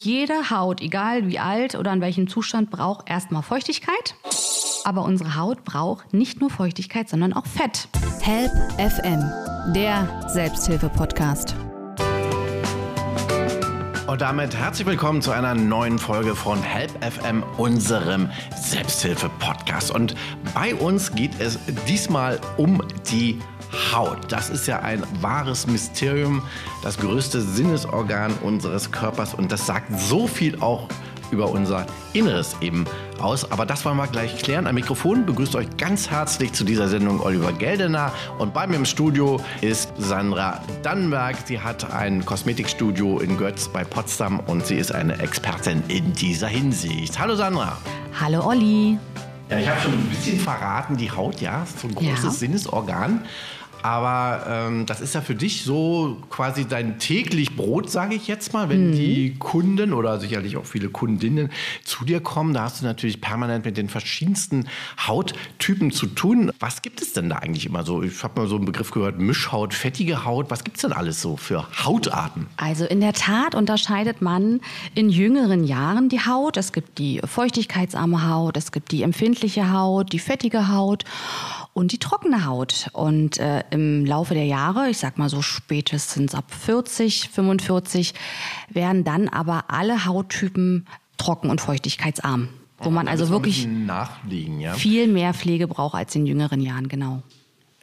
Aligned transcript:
Jede 0.00 0.50
Haut, 0.50 0.80
egal 0.80 1.26
wie 1.26 1.40
alt 1.40 1.74
oder 1.74 1.92
in 1.92 2.00
welchem 2.00 2.28
Zustand, 2.28 2.70
braucht 2.70 3.10
erstmal 3.10 3.42
Feuchtigkeit. 3.42 4.14
Aber 4.84 5.02
unsere 5.02 5.34
Haut 5.34 5.64
braucht 5.64 6.14
nicht 6.14 6.40
nur 6.40 6.50
Feuchtigkeit, 6.50 7.08
sondern 7.08 7.32
auch 7.32 7.46
Fett. 7.46 7.88
Help 8.20 8.52
FM, 8.78 9.24
der 9.74 10.28
Selbsthilfe-Podcast. 10.28 11.56
Und 14.06 14.20
damit 14.20 14.54
herzlich 14.54 14.86
willkommen 14.86 15.20
zu 15.20 15.32
einer 15.32 15.56
neuen 15.56 15.98
Folge 15.98 16.36
von 16.36 16.62
Help 16.62 16.92
FM, 17.02 17.42
unserem 17.56 18.30
Selbsthilfe-Podcast. 18.54 19.90
Und 19.90 20.14
bei 20.54 20.76
uns 20.76 21.12
geht 21.12 21.40
es 21.40 21.58
diesmal 21.88 22.38
um 22.56 22.80
die 23.10 23.32
Haut. 23.34 23.57
Das 24.28 24.50
ist 24.50 24.66
ja 24.66 24.80
ein 24.80 25.02
wahres 25.20 25.66
Mysterium, 25.66 26.42
das 26.82 26.98
größte 26.98 27.40
Sinnesorgan 27.40 28.32
unseres 28.42 28.92
Körpers 28.92 29.34
und 29.34 29.50
das 29.50 29.66
sagt 29.66 29.98
so 29.98 30.26
viel 30.26 30.60
auch 30.60 30.88
über 31.30 31.50
unser 31.50 31.86
Inneres 32.12 32.56
eben 32.60 32.86
aus. 33.18 33.50
Aber 33.50 33.66
das 33.66 33.84
wollen 33.84 33.96
wir 33.96 34.06
gleich 34.06 34.38
klären. 34.38 34.66
Am 34.66 34.74
Mikrofon 34.74 35.26
begrüßt 35.26 35.56
euch 35.56 35.68
ganz 35.76 36.10
herzlich 36.10 36.52
zu 36.52 36.64
dieser 36.64 36.88
Sendung 36.88 37.20
Oliver 37.20 37.52
Geldener. 37.52 38.12
Und 38.38 38.54
bei 38.54 38.66
mir 38.66 38.76
im 38.76 38.84
Studio 38.84 39.40
ist 39.60 39.92
Sandra 39.98 40.62
Dannenberg. 40.82 41.36
Sie 41.44 41.60
hat 41.60 41.92
ein 41.92 42.24
Kosmetikstudio 42.24 43.18
in 43.18 43.36
Götz 43.36 43.68
bei 43.68 43.84
Potsdam 43.84 44.40
und 44.40 44.66
sie 44.66 44.76
ist 44.76 44.94
eine 44.94 45.18
Expertin 45.20 45.82
in 45.88 46.12
dieser 46.12 46.48
Hinsicht. 46.48 47.18
Hallo 47.18 47.34
Sandra. 47.34 47.76
Hallo 48.20 48.46
Olli. 48.46 48.98
Ja, 49.50 49.58
ich 49.58 49.68
habe 49.68 49.80
schon 49.80 49.92
ein 49.94 50.08
bisschen 50.10 50.38
verraten, 50.38 50.96
die 50.98 51.10
Haut, 51.10 51.40
ja, 51.40 51.62
ist 51.62 51.80
so 51.80 51.88
ein 51.88 51.94
großes 51.94 52.24
ja. 52.24 52.30
Sinnesorgan. 52.30 53.24
Aber 53.82 54.44
ähm, 54.48 54.86
das 54.86 55.00
ist 55.00 55.14
ja 55.14 55.20
für 55.20 55.34
dich 55.34 55.62
so 55.62 56.16
quasi 56.30 56.66
dein 56.66 56.98
täglich 56.98 57.56
Brot, 57.56 57.90
sage 57.90 58.14
ich 58.14 58.26
jetzt 58.26 58.52
mal, 58.52 58.68
wenn 58.68 58.90
mhm. 58.90 58.92
die 58.92 59.34
Kunden 59.38 59.92
oder 59.92 60.18
sicherlich 60.18 60.56
auch 60.56 60.66
viele 60.66 60.88
Kundinnen 60.88 61.50
zu 61.84 62.04
dir 62.04 62.20
kommen. 62.20 62.54
Da 62.54 62.62
hast 62.62 62.80
du 62.80 62.84
natürlich 62.84 63.20
permanent 63.20 63.64
mit 63.64 63.76
den 63.76 63.88
verschiedensten 63.88 64.66
Hauttypen 65.06 65.90
zu 65.90 66.06
tun. 66.06 66.50
Was 66.58 66.82
gibt 66.82 67.00
es 67.00 67.12
denn 67.12 67.28
da 67.28 67.36
eigentlich 67.36 67.66
immer 67.66 67.84
so? 67.84 68.02
Ich 68.02 68.22
habe 68.22 68.40
mal 68.40 68.48
so 68.48 68.56
einen 68.56 68.64
Begriff 68.64 68.90
gehört, 68.90 69.18
Mischhaut, 69.18 69.74
fettige 69.74 70.24
Haut. 70.24 70.50
Was 70.50 70.64
gibt 70.64 70.76
es 70.76 70.82
denn 70.82 70.92
alles 70.92 71.22
so 71.22 71.36
für 71.36 71.66
Hautarten? 71.84 72.46
Also 72.56 72.84
in 72.84 73.00
der 73.00 73.12
Tat 73.12 73.54
unterscheidet 73.54 74.22
man 74.22 74.60
in 74.94 75.08
jüngeren 75.08 75.64
Jahren 75.64 76.08
die 76.08 76.20
Haut. 76.20 76.56
Es 76.56 76.72
gibt 76.72 76.98
die 76.98 77.20
feuchtigkeitsarme 77.24 78.28
Haut, 78.28 78.56
es 78.56 78.72
gibt 78.72 78.92
die 78.92 79.02
empfindliche 79.02 79.72
Haut, 79.72 80.12
die 80.12 80.18
fettige 80.18 80.68
Haut 80.68 81.04
und 81.78 81.92
die 81.92 81.98
trockene 81.98 82.44
Haut. 82.44 82.88
Und 82.92 83.38
äh, 83.38 83.62
im 83.70 84.04
Laufe 84.04 84.34
der 84.34 84.46
Jahre, 84.46 84.90
ich 84.90 84.98
sag 84.98 85.16
mal 85.16 85.28
so 85.28 85.42
spätestens 85.42 86.34
ab 86.34 86.52
40, 86.52 87.30
45, 87.30 88.14
werden 88.68 89.04
dann 89.04 89.28
aber 89.28 89.66
alle 89.68 90.04
Hauttypen 90.04 90.88
trocken 91.18 91.50
und 91.50 91.60
feuchtigkeitsarm. 91.60 92.48
Wo 92.78 92.90
man 92.90 93.06
also 93.08 93.28
wirklich 93.28 93.68
ja? 94.60 94.72
viel 94.74 95.08
mehr 95.08 95.34
Pflege 95.34 95.66
braucht 95.66 95.94
als 95.94 96.14
in 96.14 96.26
jüngeren 96.26 96.60
Jahren, 96.60 96.88
genau. 96.88 97.22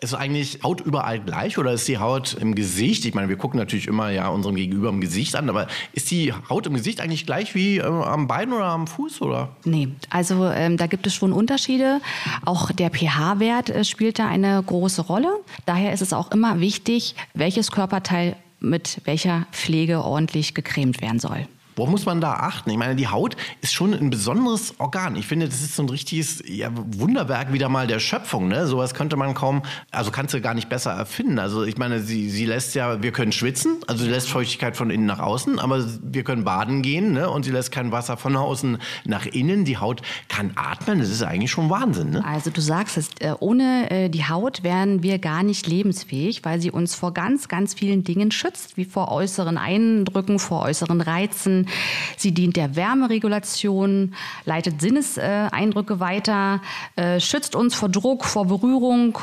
Ist 0.06 0.14
eigentlich 0.14 0.59
Haut 0.61 0.81
überall 0.81 1.20
gleich 1.20 1.58
oder 1.58 1.73
ist 1.73 1.88
die 1.88 1.98
Haut 1.98 2.38
im 2.39 2.53
Gesicht? 2.53 3.06
Ich 3.06 3.16
meine, 3.16 3.28
wir 3.28 3.38
gucken 3.38 3.58
natürlich 3.59 3.88
immer 3.88 4.11
ja 4.11 4.28
unserem 4.28 4.56
Gegenüber 4.56 4.89
im 4.89 5.02
Gesicht 5.02 5.36
an, 5.36 5.50
aber 5.50 5.66
ist 5.94 6.11
die 6.11 6.31
Haut 6.48 6.67
im 6.67 6.75
Gesicht 6.75 7.02
eigentlich 7.02 7.25
gleich 7.25 7.56
wie 7.56 7.80
äh, 7.80 7.86
am 7.86 8.28
Bein 8.28 8.53
oder 8.53 8.66
am 8.66 8.86
Fuß 8.86 9.23
oder? 9.23 9.56
Nee, 9.64 9.88
also 10.11 10.45
ähm, 10.45 10.78
da 10.78 10.86
gibt 10.86 11.08
es 11.08 11.16
schon 11.16 11.33
Unterschiede. 11.33 12.02
Auch 12.45 12.72
der 12.72 12.92
pH-Wert 12.92 13.72
äh, 13.72 13.83
spielt 13.83 14.20
da 14.20 14.28
eine 14.28 14.61
große 14.61 15.02
Rolle. 15.02 15.31
Daher 15.66 15.92
ist 15.92 16.03
es 16.03 16.14
auch 16.14 16.30
immer 16.30 16.59
wichtig, 16.59 17.16
welches 17.33 17.72
Körperteil 17.72 18.36
mit 18.59 19.02
welcher 19.06 19.48
Pflege 19.52 20.03
ordentlich 20.03 20.53
gecremt 20.53 21.02
werden 21.02 21.20
soll. 21.20 21.48
Worauf 21.75 21.89
muss 21.89 22.05
man 22.05 22.21
da 22.21 22.33
achten? 22.33 22.69
Ich 22.69 22.77
meine, 22.77 22.95
die 22.95 23.07
Haut 23.07 23.35
ist 23.61 23.73
schon 23.73 23.93
ein 23.93 24.09
besonderes 24.09 24.79
Organ. 24.79 25.15
Ich 25.15 25.27
finde, 25.27 25.47
das 25.47 25.61
ist 25.61 25.75
so 25.75 25.83
ein 25.83 25.89
richtiges 25.89 26.41
ja, 26.47 26.69
Wunderwerk 26.73 27.51
wieder 27.51 27.67
mal 27.67 27.85
der 27.85 27.99
Schöpfung. 27.99 28.47
Ne? 28.47 28.65
Sowas 28.65 28.93
könnte 28.93 29.17
man 29.17 29.33
kaum, 29.33 29.61
also 29.91 30.11
kannst 30.11 30.33
du 30.33 30.39
gar 30.39 30.53
nicht 30.53 30.69
besser 30.69 30.91
erfinden. 30.91 31.37
Also 31.37 31.64
ich 31.64 31.77
meine, 31.77 31.99
sie, 31.99 32.30
sie 32.30 32.45
lässt 32.45 32.75
ja, 32.75 33.03
wir 33.03 33.11
können 33.11 33.33
schwitzen, 33.33 33.77
also 33.87 34.05
sie 34.05 34.09
lässt 34.09 34.30
Feuchtigkeit 34.30 34.77
von 34.77 34.89
innen 34.89 35.05
nach 35.05 35.19
außen, 35.19 35.59
aber 35.59 35.85
wir 36.02 36.23
können 36.23 36.45
baden 36.45 36.81
gehen 36.81 37.11
ne? 37.11 37.30
und 37.30 37.43
sie 37.43 37.52
lässt 37.52 37.71
kein 37.71 37.91
Wasser 37.91 38.15
von 38.15 38.35
außen 38.35 38.77
nach 39.03 39.25
innen. 39.25 39.65
Die 39.65 39.77
Haut 39.77 40.02
kann 40.30 40.52
atmen, 40.55 40.99
das 40.99 41.09
ist 41.09 41.23
eigentlich 41.23 41.52
schon 41.52 41.69
Wahnsinn. 41.69 42.11
Ne? 42.11 42.25
Also 42.25 42.52
du 42.52 42.61
sagst 42.61 42.97
es, 42.97 43.09
äh, 43.19 43.33
ohne 43.39 43.91
äh, 43.91 44.09
die 44.09 44.25
Haut 44.25 44.64
wären 44.64 45.03
wir 45.03 45.19
gar 45.19 45.43
nicht 45.43 45.67
lebensfähig, 45.67 46.45
weil 46.45 46.61
sie 46.61 46.71
uns 46.71 46.95
vor 46.95 47.14
ganz, 47.14 47.49
ganz 47.49 47.73
vielen 47.73 48.05
Dingen 48.05 48.31
schützt, 48.31 48.77
wie 48.77 48.85
vor 48.85 49.11
äußeren 49.11 49.58
Eindrücken, 49.58 50.39
vor 50.39 50.61
äußeren 50.61 51.02
Reizen, 51.02 51.64
Sie 52.17 52.33
dient 52.33 52.55
der 52.55 52.76
Wärmeregulation, 52.76 54.15
leitet 54.45 54.81
Sinneseindrücke 54.81 55.99
weiter, 55.99 56.61
äh, 56.95 57.20
schützt 57.20 57.55
uns 57.55 57.76
vor 57.76 57.89
Druck, 57.89 58.26
vor 58.26 58.48
Berührung 58.48 59.17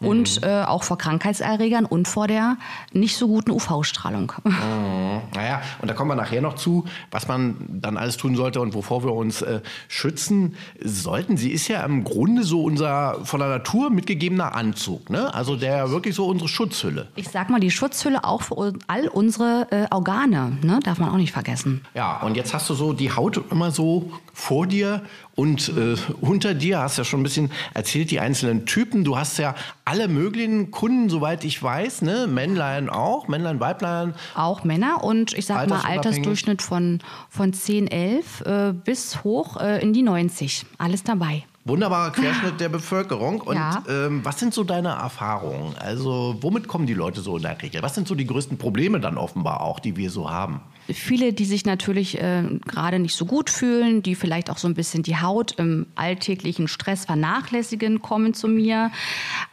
und 0.00 0.40
mhm. 0.40 0.48
äh, 0.48 0.62
auch 0.64 0.82
vor 0.82 0.98
Krankheitserregern 0.98 1.84
und 1.84 2.08
vor 2.08 2.26
der 2.26 2.56
nicht 2.92 3.16
so 3.16 3.28
guten 3.28 3.50
UV-Strahlung. 3.50 4.32
Mhm. 4.44 5.22
Naja, 5.34 5.62
und 5.80 5.88
da 5.88 5.94
kommen 5.94 6.10
wir 6.10 6.16
nachher 6.16 6.40
noch 6.40 6.54
zu, 6.54 6.84
was 7.10 7.28
man 7.28 7.56
dann 7.68 7.96
alles 7.96 8.16
tun 8.16 8.36
sollte 8.36 8.60
und 8.60 8.74
wovor 8.74 9.04
wir 9.04 9.12
uns 9.12 9.42
äh, 9.42 9.60
schützen 9.88 10.56
sollten. 10.82 11.36
Sie 11.36 11.50
ist 11.50 11.68
ja 11.68 11.84
im 11.84 12.04
Grunde 12.04 12.44
so 12.44 12.62
unser 12.62 13.18
von 13.24 13.40
der 13.40 13.48
Natur 13.48 13.90
mitgegebener 13.90 14.54
Anzug, 14.54 15.10
ne? 15.10 15.32
Also 15.34 15.56
der 15.56 15.90
wirklich 15.90 16.14
so 16.14 16.26
unsere 16.26 16.48
Schutzhülle. 16.48 17.08
Ich 17.16 17.28
sag 17.28 17.50
mal, 17.50 17.60
die 17.60 17.70
Schutzhülle 17.70 18.24
auch 18.24 18.42
für 18.42 18.74
all 18.86 19.08
unsere 19.08 19.66
äh, 19.70 19.86
Organe, 19.90 20.58
ne? 20.62 20.80
Darf 20.82 20.98
man 20.98 21.10
auch 21.10 21.16
nicht 21.16 21.32
vergessen. 21.32 21.82
Ja, 21.94 22.20
und 22.20 22.36
jetzt 22.36 22.54
hast 22.54 22.68
du 22.70 22.74
so 22.74 22.92
die 22.92 23.12
Haut 23.12 23.40
immer 23.50 23.70
so 23.70 24.12
vor 24.32 24.66
dir 24.66 25.02
und 25.34 25.68
äh, 25.68 25.96
unter 26.20 26.54
dir 26.54 26.80
hast 26.80 26.98
ja 26.98 27.04
schon 27.04 27.20
ein 27.20 27.24
bisschen 27.24 27.50
erzählt, 27.74 28.10
die 28.10 28.20
einzelnen 28.20 28.66
Typen. 28.66 29.04
Du 29.04 29.16
hast 29.16 29.38
ja 29.38 29.54
alle 29.84 30.08
möglichen 30.08 30.70
Kunden, 30.70 31.08
soweit 31.08 31.44
ich 31.44 31.62
weiß, 31.62 32.02
ne? 32.02 32.26
Männlein 32.26 32.88
auch, 32.88 33.28
Männlein, 33.28 33.60
Weiblein. 33.60 34.14
Auch 34.34 34.64
Männer 34.64 35.02
und 35.04 35.32
ich 35.34 35.46
sag 35.46 35.68
mal 35.68 35.80
Altersdurchschnitt 35.80 36.62
von, 36.62 37.00
von 37.28 37.52
10, 37.52 37.88
11 37.88 38.40
äh, 38.40 38.72
bis 38.72 39.24
hoch 39.24 39.56
äh, 39.56 39.82
in 39.82 39.92
die 39.92 40.02
90. 40.02 40.66
Alles 40.78 41.04
dabei. 41.04 41.44
Wunderbarer 41.68 42.12
Querschnitt 42.12 42.60
der 42.60 42.68
Bevölkerung. 42.68 43.40
Und 43.40 43.56
ja. 43.56 43.82
ähm, 43.88 44.24
was 44.24 44.38
sind 44.40 44.54
so 44.54 44.64
deine 44.64 44.88
Erfahrungen? 44.88 45.74
Also, 45.78 46.36
womit 46.40 46.68
kommen 46.68 46.86
die 46.86 46.94
Leute 46.94 47.20
so 47.20 47.36
in 47.36 47.42
der 47.42 47.60
Regel? 47.60 47.82
Was 47.82 47.94
sind 47.94 48.08
so 48.08 48.14
die 48.14 48.26
größten 48.26 48.58
Probleme 48.58 49.00
dann 49.00 49.18
offenbar 49.18 49.60
auch, 49.60 49.78
die 49.78 49.96
wir 49.96 50.10
so 50.10 50.30
haben? 50.30 50.60
Viele, 50.90 51.34
die 51.34 51.44
sich 51.44 51.66
natürlich 51.66 52.18
äh, 52.18 52.44
gerade 52.66 52.98
nicht 52.98 53.14
so 53.14 53.26
gut 53.26 53.50
fühlen, 53.50 54.02
die 54.02 54.14
vielleicht 54.14 54.48
auch 54.48 54.56
so 54.56 54.66
ein 54.66 54.74
bisschen 54.74 55.02
die 55.02 55.18
Haut 55.18 55.52
im 55.58 55.86
alltäglichen 55.96 56.66
Stress 56.66 57.04
vernachlässigen, 57.04 58.00
kommen 58.00 58.32
zu 58.32 58.48
mir. 58.48 58.90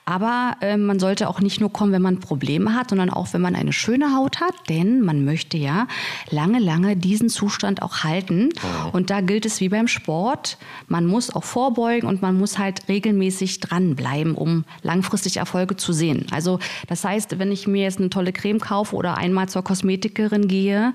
Aber 0.05 0.55
äh, 0.61 0.77
man 0.77 0.97
sollte 0.97 1.27
auch 1.27 1.41
nicht 1.41 1.59
nur 1.59 1.73
kommen, 1.73 1.91
wenn 1.91 2.01
man 2.01 2.21
Probleme 2.21 2.73
hat, 2.73 2.91
sondern 2.91 3.09
auch, 3.09 3.33
wenn 3.33 3.41
man 3.41 3.55
eine 3.55 3.73
schöne 3.73 4.15
Haut 4.15 4.39
hat, 4.39 4.53
denn 4.69 5.01
man 5.01 5.25
möchte 5.25 5.57
ja 5.57 5.87
lange, 6.29 6.59
lange 6.59 6.95
diesen 6.95 7.27
Zustand 7.27 7.81
auch 7.81 8.05
halten. 8.05 8.49
Oh. 8.55 8.95
Und 8.95 9.09
da 9.09 9.19
gilt 9.19 9.45
es 9.45 9.59
wie 9.59 9.69
beim 9.69 9.89
Sport, 9.89 10.57
man 10.87 11.05
muss 11.05 11.35
auch 11.35 11.43
vorbeugen 11.43 12.04
und 12.07 12.21
man 12.21 12.37
muss 12.37 12.57
halt 12.57 12.87
regelmäßig 12.87 13.59
dranbleiben, 13.59 14.35
um 14.35 14.65
langfristig 14.81 15.37
Erfolge 15.37 15.75
zu 15.75 15.93
sehen. 15.93 16.25
Also 16.31 16.59
das 16.87 17.03
heißt, 17.03 17.39
wenn 17.39 17.51
ich 17.51 17.67
mir 17.67 17.83
jetzt 17.83 17.99
eine 17.99 18.09
tolle 18.09 18.33
Creme 18.33 18.59
kaufe 18.59 18.95
oder 18.95 19.17
einmal 19.17 19.49
zur 19.49 19.63
Kosmetikerin 19.63 20.47
gehe, 20.47 20.93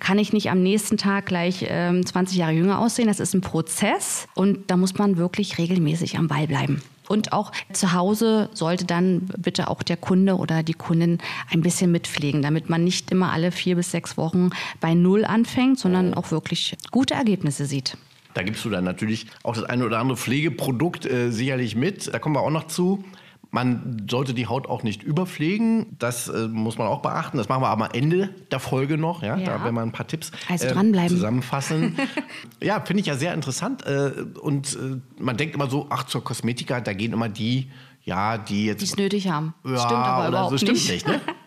kann 0.00 0.18
ich 0.18 0.32
nicht 0.32 0.50
am 0.50 0.62
nächsten 0.62 0.96
Tag 0.96 1.26
gleich 1.26 1.66
ähm, 1.68 2.04
20 2.04 2.36
Jahre 2.36 2.52
jünger 2.52 2.78
aussehen. 2.78 3.08
Das 3.08 3.20
ist 3.20 3.34
ein 3.34 3.40
Prozess 3.40 4.26
und 4.34 4.70
da 4.70 4.76
muss 4.76 4.98
man 4.98 5.16
wirklich 5.16 5.58
regelmäßig 5.58 6.18
am 6.18 6.28
Ball 6.28 6.46
bleiben. 6.46 6.82
Und 7.10 7.32
auch 7.32 7.50
zu 7.72 7.92
Hause 7.92 8.50
sollte 8.52 8.84
dann 8.84 9.26
bitte 9.36 9.66
auch 9.66 9.82
der 9.82 9.96
Kunde 9.96 10.36
oder 10.36 10.62
die 10.62 10.74
Kundin 10.74 11.18
ein 11.50 11.60
bisschen 11.60 11.90
mitpflegen, 11.90 12.40
damit 12.40 12.70
man 12.70 12.84
nicht 12.84 13.10
immer 13.10 13.32
alle 13.32 13.50
vier 13.50 13.74
bis 13.74 13.90
sechs 13.90 14.16
Wochen 14.16 14.50
bei 14.80 14.94
Null 14.94 15.24
anfängt, 15.24 15.80
sondern 15.80 16.14
auch 16.14 16.30
wirklich 16.30 16.76
gute 16.92 17.14
Ergebnisse 17.14 17.66
sieht. 17.66 17.96
Da 18.34 18.42
gibst 18.42 18.64
du 18.64 18.70
dann 18.70 18.84
natürlich 18.84 19.26
auch 19.42 19.54
das 19.54 19.64
eine 19.64 19.84
oder 19.84 19.98
andere 19.98 20.16
Pflegeprodukt 20.16 21.06
äh, 21.06 21.30
sicherlich 21.30 21.76
mit. 21.76 22.12
Da 22.12 22.18
kommen 22.18 22.34
wir 22.34 22.40
auch 22.40 22.50
noch 22.50 22.66
zu. 22.66 23.04
Man 23.52 24.06
sollte 24.08 24.32
die 24.32 24.46
Haut 24.46 24.68
auch 24.68 24.84
nicht 24.84 25.02
überpflegen. 25.02 25.96
Das 25.98 26.28
äh, 26.28 26.46
muss 26.46 26.78
man 26.78 26.86
auch 26.86 27.02
beachten. 27.02 27.36
Das 27.36 27.48
machen 27.48 27.62
wir 27.62 27.68
aber 27.68 27.86
am 27.86 27.90
Ende 27.92 28.28
der 28.52 28.60
Folge 28.60 28.96
noch. 28.96 29.22
Ja? 29.22 29.36
ja. 29.36 29.44
Da 29.58 29.64
werden 29.64 29.74
wir 29.74 29.82
ein 29.82 29.90
paar 29.90 30.06
Tipps 30.06 30.30
also 30.48 30.66
äh, 30.66 31.06
zusammenfassen. 31.08 31.96
ja, 32.62 32.80
finde 32.80 33.00
ich 33.00 33.06
ja 33.06 33.16
sehr 33.16 33.34
interessant. 33.34 33.84
Äh, 33.84 34.12
und 34.40 34.74
äh, 34.74 35.00
man 35.20 35.36
denkt 35.36 35.56
immer 35.56 35.68
so, 35.68 35.86
ach, 35.90 36.04
zur 36.04 36.22
Kosmetika, 36.22 36.80
da 36.80 36.92
gehen 36.92 37.12
immer 37.12 37.28
die 37.28 37.68
ja, 38.04 38.38
die 38.38 38.66
jetzt. 38.66 38.80
Die 38.80 38.86
es 38.86 38.96
nötig 38.96 39.28
haben. 39.28 39.54
Ja, 39.64 39.78
stimmt 39.78 39.92
aber 39.92 40.28
überhaupt 40.28 40.50
so 40.50 40.58
stimmt 40.58 40.72
nicht. 40.72 40.90
nicht 40.90 41.06
ne? 41.06 41.20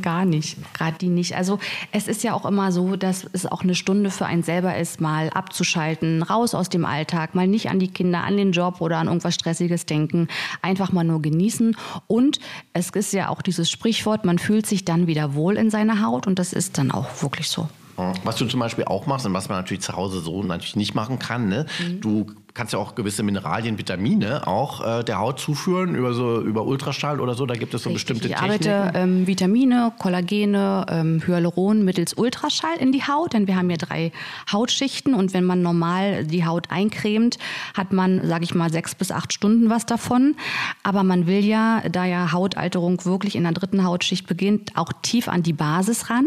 Gar 0.00 0.24
nicht, 0.24 0.56
gerade 0.72 0.96
die 0.98 1.08
nicht. 1.08 1.36
Also 1.36 1.58
es 1.92 2.08
ist 2.08 2.22
ja 2.22 2.32
auch 2.32 2.46
immer 2.46 2.72
so, 2.72 2.96
dass 2.96 3.26
es 3.32 3.44
auch 3.44 3.62
eine 3.62 3.74
Stunde 3.74 4.10
für 4.10 4.24
einen 4.24 4.42
selber 4.42 4.76
ist, 4.76 5.00
mal 5.00 5.28
abzuschalten, 5.30 6.22
raus 6.22 6.54
aus 6.54 6.70
dem 6.70 6.86
Alltag, 6.86 7.34
mal 7.34 7.46
nicht 7.46 7.68
an 7.68 7.78
die 7.78 7.88
Kinder, 7.88 8.24
an 8.24 8.38
den 8.38 8.52
Job 8.52 8.80
oder 8.80 8.96
an 8.96 9.08
irgendwas 9.08 9.34
Stressiges 9.34 9.84
denken, 9.84 10.28
einfach 10.62 10.92
mal 10.92 11.04
nur 11.04 11.20
genießen. 11.20 11.76
Und 12.06 12.40
es 12.72 12.90
ist 12.90 13.12
ja 13.12 13.28
auch 13.28 13.42
dieses 13.42 13.70
Sprichwort, 13.70 14.24
man 14.24 14.38
fühlt 14.38 14.66
sich 14.66 14.84
dann 14.84 15.06
wieder 15.06 15.34
wohl 15.34 15.58
in 15.58 15.70
seiner 15.70 16.02
Haut 16.02 16.26
und 16.26 16.38
das 16.38 16.52
ist 16.52 16.78
dann 16.78 16.90
auch 16.90 17.22
wirklich 17.22 17.48
so. 17.48 17.68
Was 18.24 18.36
du 18.36 18.46
zum 18.46 18.60
Beispiel 18.60 18.84
auch 18.84 19.06
machst 19.06 19.26
und 19.26 19.34
was 19.34 19.50
man 19.50 19.58
natürlich 19.58 19.82
zu 19.82 19.94
Hause 19.94 20.20
so 20.20 20.42
natürlich 20.42 20.76
nicht 20.76 20.94
machen 20.94 21.18
kann, 21.18 21.48
ne? 21.48 21.66
Mhm. 21.78 22.00
du 22.00 22.26
kannst 22.54 22.72
ja 22.72 22.78
auch 22.78 22.94
gewisse 22.94 23.22
Mineralien, 23.22 23.78
Vitamine 23.78 24.46
auch 24.46 25.00
äh, 25.00 25.04
der 25.04 25.18
Haut 25.18 25.38
zuführen 25.38 25.94
über 25.94 26.12
so 26.12 26.40
über 26.40 26.64
Ultraschall 26.64 27.20
oder 27.20 27.34
so. 27.34 27.46
Da 27.46 27.54
gibt 27.54 27.74
es 27.74 27.82
so 27.82 27.90
Richtig. 27.90 28.06
bestimmte 28.06 28.28
ich 28.28 28.34
Techniken. 28.34 28.62
Ich 28.62 28.70
arbeite 28.70 28.98
ähm, 28.98 29.26
Vitamine, 29.26 29.92
Kollagene, 29.98 30.86
ähm, 30.88 31.22
Hyaluron 31.26 31.84
mittels 31.84 32.14
Ultraschall 32.14 32.76
in 32.78 32.92
die 32.92 33.02
Haut, 33.04 33.32
denn 33.32 33.46
wir 33.46 33.56
haben 33.56 33.70
ja 33.70 33.76
drei 33.76 34.12
Hautschichten 34.50 35.14
und 35.14 35.32
wenn 35.32 35.44
man 35.44 35.62
normal 35.62 36.24
die 36.24 36.44
Haut 36.44 36.70
eincremt, 36.70 37.38
hat 37.76 37.92
man, 37.92 38.26
sage 38.26 38.44
ich 38.44 38.54
mal, 38.54 38.70
sechs 38.70 38.94
bis 38.94 39.12
acht 39.12 39.32
Stunden 39.32 39.70
was 39.70 39.86
davon. 39.86 40.34
Aber 40.82 41.02
man 41.02 41.26
will 41.26 41.44
ja, 41.44 41.82
da 41.88 42.04
ja 42.04 42.32
Hautalterung 42.32 43.04
wirklich 43.04 43.36
in 43.36 43.44
der 43.44 43.52
dritten 43.52 43.84
Hautschicht 43.84 44.26
beginnt, 44.26 44.76
auch 44.76 44.92
tief 45.02 45.28
an 45.28 45.42
die 45.42 45.52
Basis 45.52 46.10
ran 46.10 46.26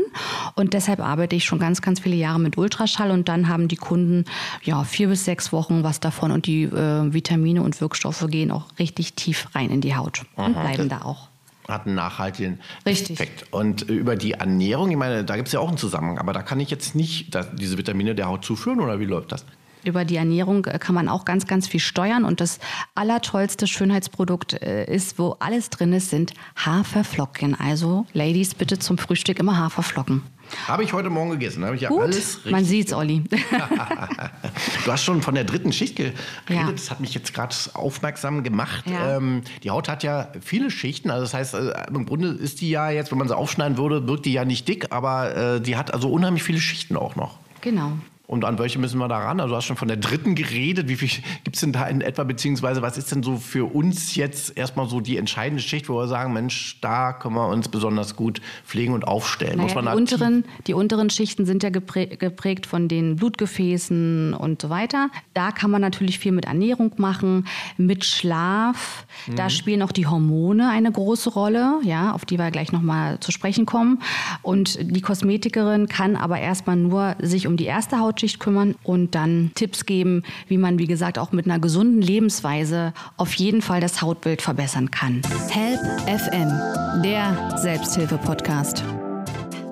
und 0.56 0.74
deshalb 0.74 1.00
arbeite 1.00 1.36
ich 1.36 1.44
schon 1.46 1.60
ganz, 1.60 1.82
ganz 1.82 2.00
viele 2.00 2.16
Jahre 2.16 2.40
mit 2.40 2.58
Ultraschall 2.58 3.12
und 3.12 3.28
dann 3.28 3.50
haben 3.50 3.68
die 3.68 3.76
Kunden 3.76 4.26
ja 4.64 4.84
vier 4.84 5.10
bis 5.10 5.26
sechs 5.26 5.52
Wochen 5.52 5.84
was 5.84 6.00
davon 6.00 6.13
davon 6.14 6.32
und 6.32 6.46
die 6.46 6.64
äh, 6.64 7.14
Vitamine 7.14 7.62
und 7.64 7.80
Wirkstoffe 7.82 8.26
gehen 8.30 8.52
auch 8.52 8.68
richtig 8.80 9.14
tief 9.14 9.48
rein 9.56 9.70
in 9.70 9.82
die 9.82 9.96
Haut 9.96 10.24
und 10.36 10.56
Aha, 10.56 10.62
bleiben 10.62 10.90
da 10.90 11.02
auch 11.02 11.30
hat 11.68 11.88
einen 11.88 11.96
nachhaltigen 11.96 12.60
Richtig. 12.86 13.20
Effekt. 13.20 13.46
Und 13.52 13.84
über 13.84 14.18
die 14.18 14.34
Ernährung, 14.34 14.92
ich 14.92 14.98
meine, 14.98 15.24
da 15.24 15.38
gibt 15.38 15.48
es 15.48 15.54
ja 15.54 15.62
auch 15.62 15.70
einen 15.70 15.78
Zusammenhang, 15.78 16.18
aber 16.18 16.34
da 16.34 16.42
kann 16.42 16.60
ich 16.60 16.70
jetzt 16.70 16.94
nicht 16.94 17.38
diese 17.54 17.78
Vitamine 17.78 18.16
der 18.16 18.28
Haut 18.28 18.44
zuführen 18.44 18.82
oder 18.82 19.00
wie 19.00 19.06
läuft 19.06 19.32
das? 19.32 19.46
Über 19.84 20.06
die 20.06 20.16
Ernährung 20.16 20.66
äh, 20.66 20.80
kann 20.80 20.96
man 20.96 21.08
auch 21.08 21.26
ganz, 21.26 21.48
ganz 21.48 21.68
viel 21.68 21.80
steuern 21.80 22.24
und 22.24 22.42
das 22.42 22.60
allertollste 22.96 23.68
Schönheitsprodukt 23.68 24.54
äh, 24.54 24.86
ist, 24.86 25.20
wo 25.20 25.36
alles 25.40 25.70
drin 25.70 25.94
ist, 25.94 26.10
sind 26.10 26.34
Haferflocken. 26.56 27.56
Also 27.60 28.06
Ladies, 28.14 28.56
bitte 28.56 28.80
zum 28.80 28.98
Frühstück 28.98 29.40
immer 29.40 29.58
Haferflocken. 29.58 30.24
Habe 30.68 30.84
ich 30.84 30.94
heute 30.94 31.10
Morgen 31.10 31.32
gegessen. 31.32 31.66
Habe 31.66 31.76
ich 31.76 31.82
ja 31.82 31.90
Gut, 31.90 32.02
alles 32.02 32.38
richtig. 32.38 32.52
Man 32.52 32.66
sieht's, 32.66 32.94
Olli. 32.94 33.24
du 34.86 34.92
hast 34.92 35.04
schon 35.04 35.22
von 35.22 35.36
der 35.36 35.44
dritten 35.44 35.74
Schicht 35.74 35.96
geredet. 35.96 36.18
Ja. 36.50 36.72
Das 36.72 36.92
hat 36.92 37.00
mich 37.00 37.14
jetzt 37.14 37.34
gerade 37.34 37.56
aufmerksam 37.74 38.44
gemacht. 38.44 38.86
Ja. 38.90 39.18
Ähm, 39.18 39.42
die 39.64 39.72
Haut 39.72 39.90
hat 39.90 40.04
ja 40.04 40.32
viele 40.42 40.70
Schichten. 40.72 41.10
Also 41.10 41.24
das 41.24 41.34
heißt, 41.34 41.54
äh, 41.56 41.74
im 41.94 42.06
Grunde 42.06 42.30
ist 42.30 42.62
die 42.62 42.70
ja 42.70 42.90
jetzt, 42.90 43.12
wenn 43.12 43.18
man 43.18 43.28
sie 43.28 43.36
aufschneiden 43.36 43.78
würde, 43.78 44.08
wirkt 44.08 44.26
die 44.26 44.34
ja 44.34 44.46
nicht 44.46 44.68
dick, 44.68 44.92
aber 44.92 45.36
äh, 45.36 45.62
die 45.62 45.76
hat 45.76 45.94
also 45.94 46.12
unheimlich 46.12 46.44
viele 46.44 46.60
Schichten 46.60 46.98
auch 46.98 47.16
noch. 47.16 47.40
Genau. 47.62 47.94
Und 48.26 48.46
an 48.46 48.58
welche 48.58 48.80
müssen 48.80 49.00
wir 49.00 49.10
da 49.10 49.18
ran? 49.18 49.42
Also 49.42 49.52
du 49.52 49.58
hast 49.58 49.66
schon 49.66 49.76
von 49.76 49.90
der 49.90 49.98
dritten 49.98 50.34
geredet. 50.34 50.88
Wie 50.88 50.96
viel 50.96 51.10
gibt 51.44 51.58
es 51.58 51.60
denn 51.60 51.74
da 51.74 51.86
in 51.88 52.00
etwa, 52.00 52.24
beziehungsweise 52.24 52.82
was 52.82 52.98
ist 52.98 53.12
denn 53.12 53.22
so 53.22 53.36
für 53.36 53.66
uns 53.76 54.16
jetzt 54.16 54.58
erstmal 54.58 54.88
so 54.88 55.02
die 55.02 55.18
entscheidende 55.18 55.62
Schicht, 55.62 55.90
wo 55.90 55.98
wir 55.98 56.08
sagen, 56.08 56.32
Mensch, 56.32 56.80
da 56.80 57.12
können 57.12 57.36
wir 57.36 57.50
uns 57.50 57.68
besonders 57.68 58.16
gut 58.16 58.42
pflegen 58.66 58.94
und 58.94 59.04
aufstellen? 59.06 59.58
Naja, 59.58 59.82
die, 59.82 59.88
unteren, 59.90 60.46
die 60.68 60.74
unteren 60.74 61.10
Schichten 61.10 61.46
sind 61.46 61.64
ja 61.64 61.70
geprägt 61.70 62.66
von 62.66 62.88
den 62.88 63.18
Blutgefäßen 63.18 64.34
und 64.34 64.62
so 64.62 64.70
weiter. 64.70 65.10
Da 65.34 65.52
kann 65.52 65.70
man 65.70 65.82
natürlich 65.82 66.18
viel 66.18 66.32
mit 66.32 66.46
Ernährung 66.46 66.94
machen, 66.96 67.46
mit 67.76 68.06
Schlaf. 68.06 69.06
Mhm. 69.28 69.36
Da 69.36 69.50
spielen 69.50 69.82
auch 69.82 69.92
die 69.92 70.08
Hormone 70.08 70.70
eine 70.70 70.94
große 70.94 71.30
Rolle, 71.30 71.82
ja, 71.84 72.14
auf 72.14 72.24
die 72.24 72.40
wir 72.40 72.52
gleich 72.52 72.72
nochmal 72.72 73.20
zu 73.20 73.34
sprechen 73.34 73.66
kommen. 73.66 74.02
Und 74.44 74.78
die 74.82 75.02
Kosmetikerin 75.02 75.90
kann 75.90 76.16
aber 76.16 76.40
erstmal 76.40 76.78
nur 76.78 77.18
sich 77.20 77.48
um 77.48 77.58
die 77.58 77.66
erste 77.66 78.00
Haut 78.00 78.13
Hautschicht 78.14 78.40
kümmern 78.40 78.76
und 78.84 79.16
dann 79.16 79.52
Tipps 79.56 79.88
geben, 79.88 80.22
wie 80.48 80.60
man, 80.60 80.78
wie 80.78 80.86
gesagt, 80.86 81.18
auch 81.18 81.32
mit 81.32 81.46
einer 81.46 81.58
gesunden 81.58 82.00
Lebensweise 82.00 82.94
auf 83.18 83.34
jeden 83.34 83.64
Fall 83.64 83.82
das 83.82 84.04
Hautbild 84.04 84.44
verbessern 84.44 84.92
kann. 84.92 85.24
Help 85.50 85.80
FM, 86.02 87.02
der 87.02 87.58
Selbsthilfe-Podcast. 87.58 88.84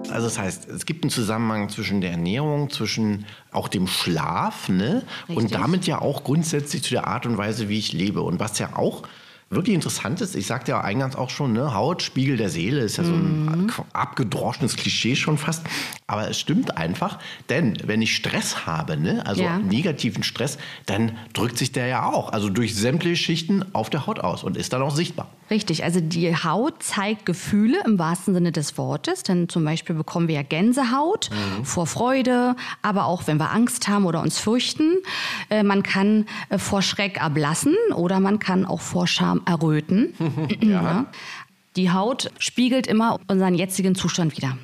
Also 0.09 0.25
das 0.25 0.39
heißt, 0.39 0.69
es 0.69 0.87
gibt 0.87 1.03
einen 1.03 1.11
Zusammenhang 1.11 1.69
zwischen 1.69 2.01
der 2.01 2.09
Ernährung, 2.09 2.71
zwischen 2.71 3.27
auch 3.51 3.67
dem 3.67 3.85
Schlaf 3.85 4.69
ne? 4.69 5.03
und 5.27 5.53
damit 5.53 5.85
ja 5.85 6.01
auch 6.01 6.23
grundsätzlich 6.23 6.81
zu 6.81 6.89
der 6.89 7.05
Art 7.05 7.27
und 7.27 7.37
Weise, 7.37 7.69
wie 7.69 7.77
ich 7.77 7.93
lebe. 7.93 8.23
Und 8.23 8.39
was 8.39 8.57
ja 8.57 8.75
auch 8.75 9.03
wirklich 9.51 9.75
interessant 9.75 10.21
ist, 10.21 10.35
ich 10.35 10.47
sagte 10.47 10.71
ja 10.71 10.81
eingangs 10.81 11.15
auch 11.15 11.29
schon, 11.29 11.53
ne, 11.53 11.73
Haut, 11.73 12.01
Spiegel 12.01 12.37
der 12.37 12.49
Seele 12.49 12.79
ist 12.81 12.97
ja 12.97 13.03
so 13.03 13.11
ein 13.11 13.45
mhm. 13.45 13.71
abgedroschenes 13.93 14.77
Klischee 14.77 15.15
schon 15.15 15.37
fast. 15.37 15.63
Aber 16.07 16.29
es 16.29 16.39
stimmt 16.39 16.77
einfach, 16.77 17.19
denn 17.49 17.77
wenn 17.85 18.01
ich 18.01 18.15
Stress 18.15 18.65
habe, 18.65 18.97
ne, 18.97 19.25
also 19.25 19.43
ja. 19.43 19.59
negativen 19.59 20.23
Stress, 20.23 20.57
dann 20.85 21.17
drückt 21.33 21.57
sich 21.57 21.71
der 21.71 21.87
ja 21.87 22.05
auch, 22.05 22.31
also 22.31 22.49
durch 22.49 22.75
sämtliche 22.75 23.17
Schichten 23.17 23.65
auf 23.73 23.89
der 23.89 24.07
Haut 24.07 24.19
aus 24.19 24.43
und 24.43 24.57
ist 24.57 24.73
dann 24.73 24.81
auch 24.81 24.95
sichtbar. 24.95 25.29
Richtig, 25.51 25.83
also 25.83 25.99
die 25.99 26.33
Haut 26.33 26.81
zeigt 26.81 27.25
Gefühle 27.25 27.83
im 27.85 27.99
wahrsten 27.99 28.33
Sinne 28.33 28.53
des 28.53 28.77
Wortes. 28.77 29.23
Denn 29.23 29.49
zum 29.49 29.65
Beispiel 29.65 29.93
bekommen 29.95 30.29
wir 30.29 30.35
ja 30.35 30.43
Gänsehaut 30.43 31.29
mhm. 31.29 31.65
vor 31.65 31.87
Freude, 31.87 32.55
aber 32.81 33.05
auch 33.05 33.27
wenn 33.27 33.37
wir 33.37 33.51
Angst 33.51 33.89
haben 33.89 34.05
oder 34.05 34.21
uns 34.21 34.39
fürchten. 34.39 34.99
Äh, 35.49 35.63
man 35.63 35.83
kann 35.83 36.25
äh, 36.49 36.57
vor 36.57 36.81
Schreck 36.81 37.21
ablassen 37.21 37.75
oder 37.95 38.21
man 38.21 38.39
kann 38.39 38.65
auch 38.65 38.79
vor 38.79 39.07
Scham 39.07 39.40
erröten. 39.45 40.13
ja. 40.61 40.69
ja. 40.69 41.05
Die 41.75 41.91
Haut 41.91 42.31
spiegelt 42.37 42.87
immer 42.87 43.19
unseren 43.27 43.55
jetzigen 43.55 43.95
Zustand 43.95 44.35
wieder. 44.35 44.57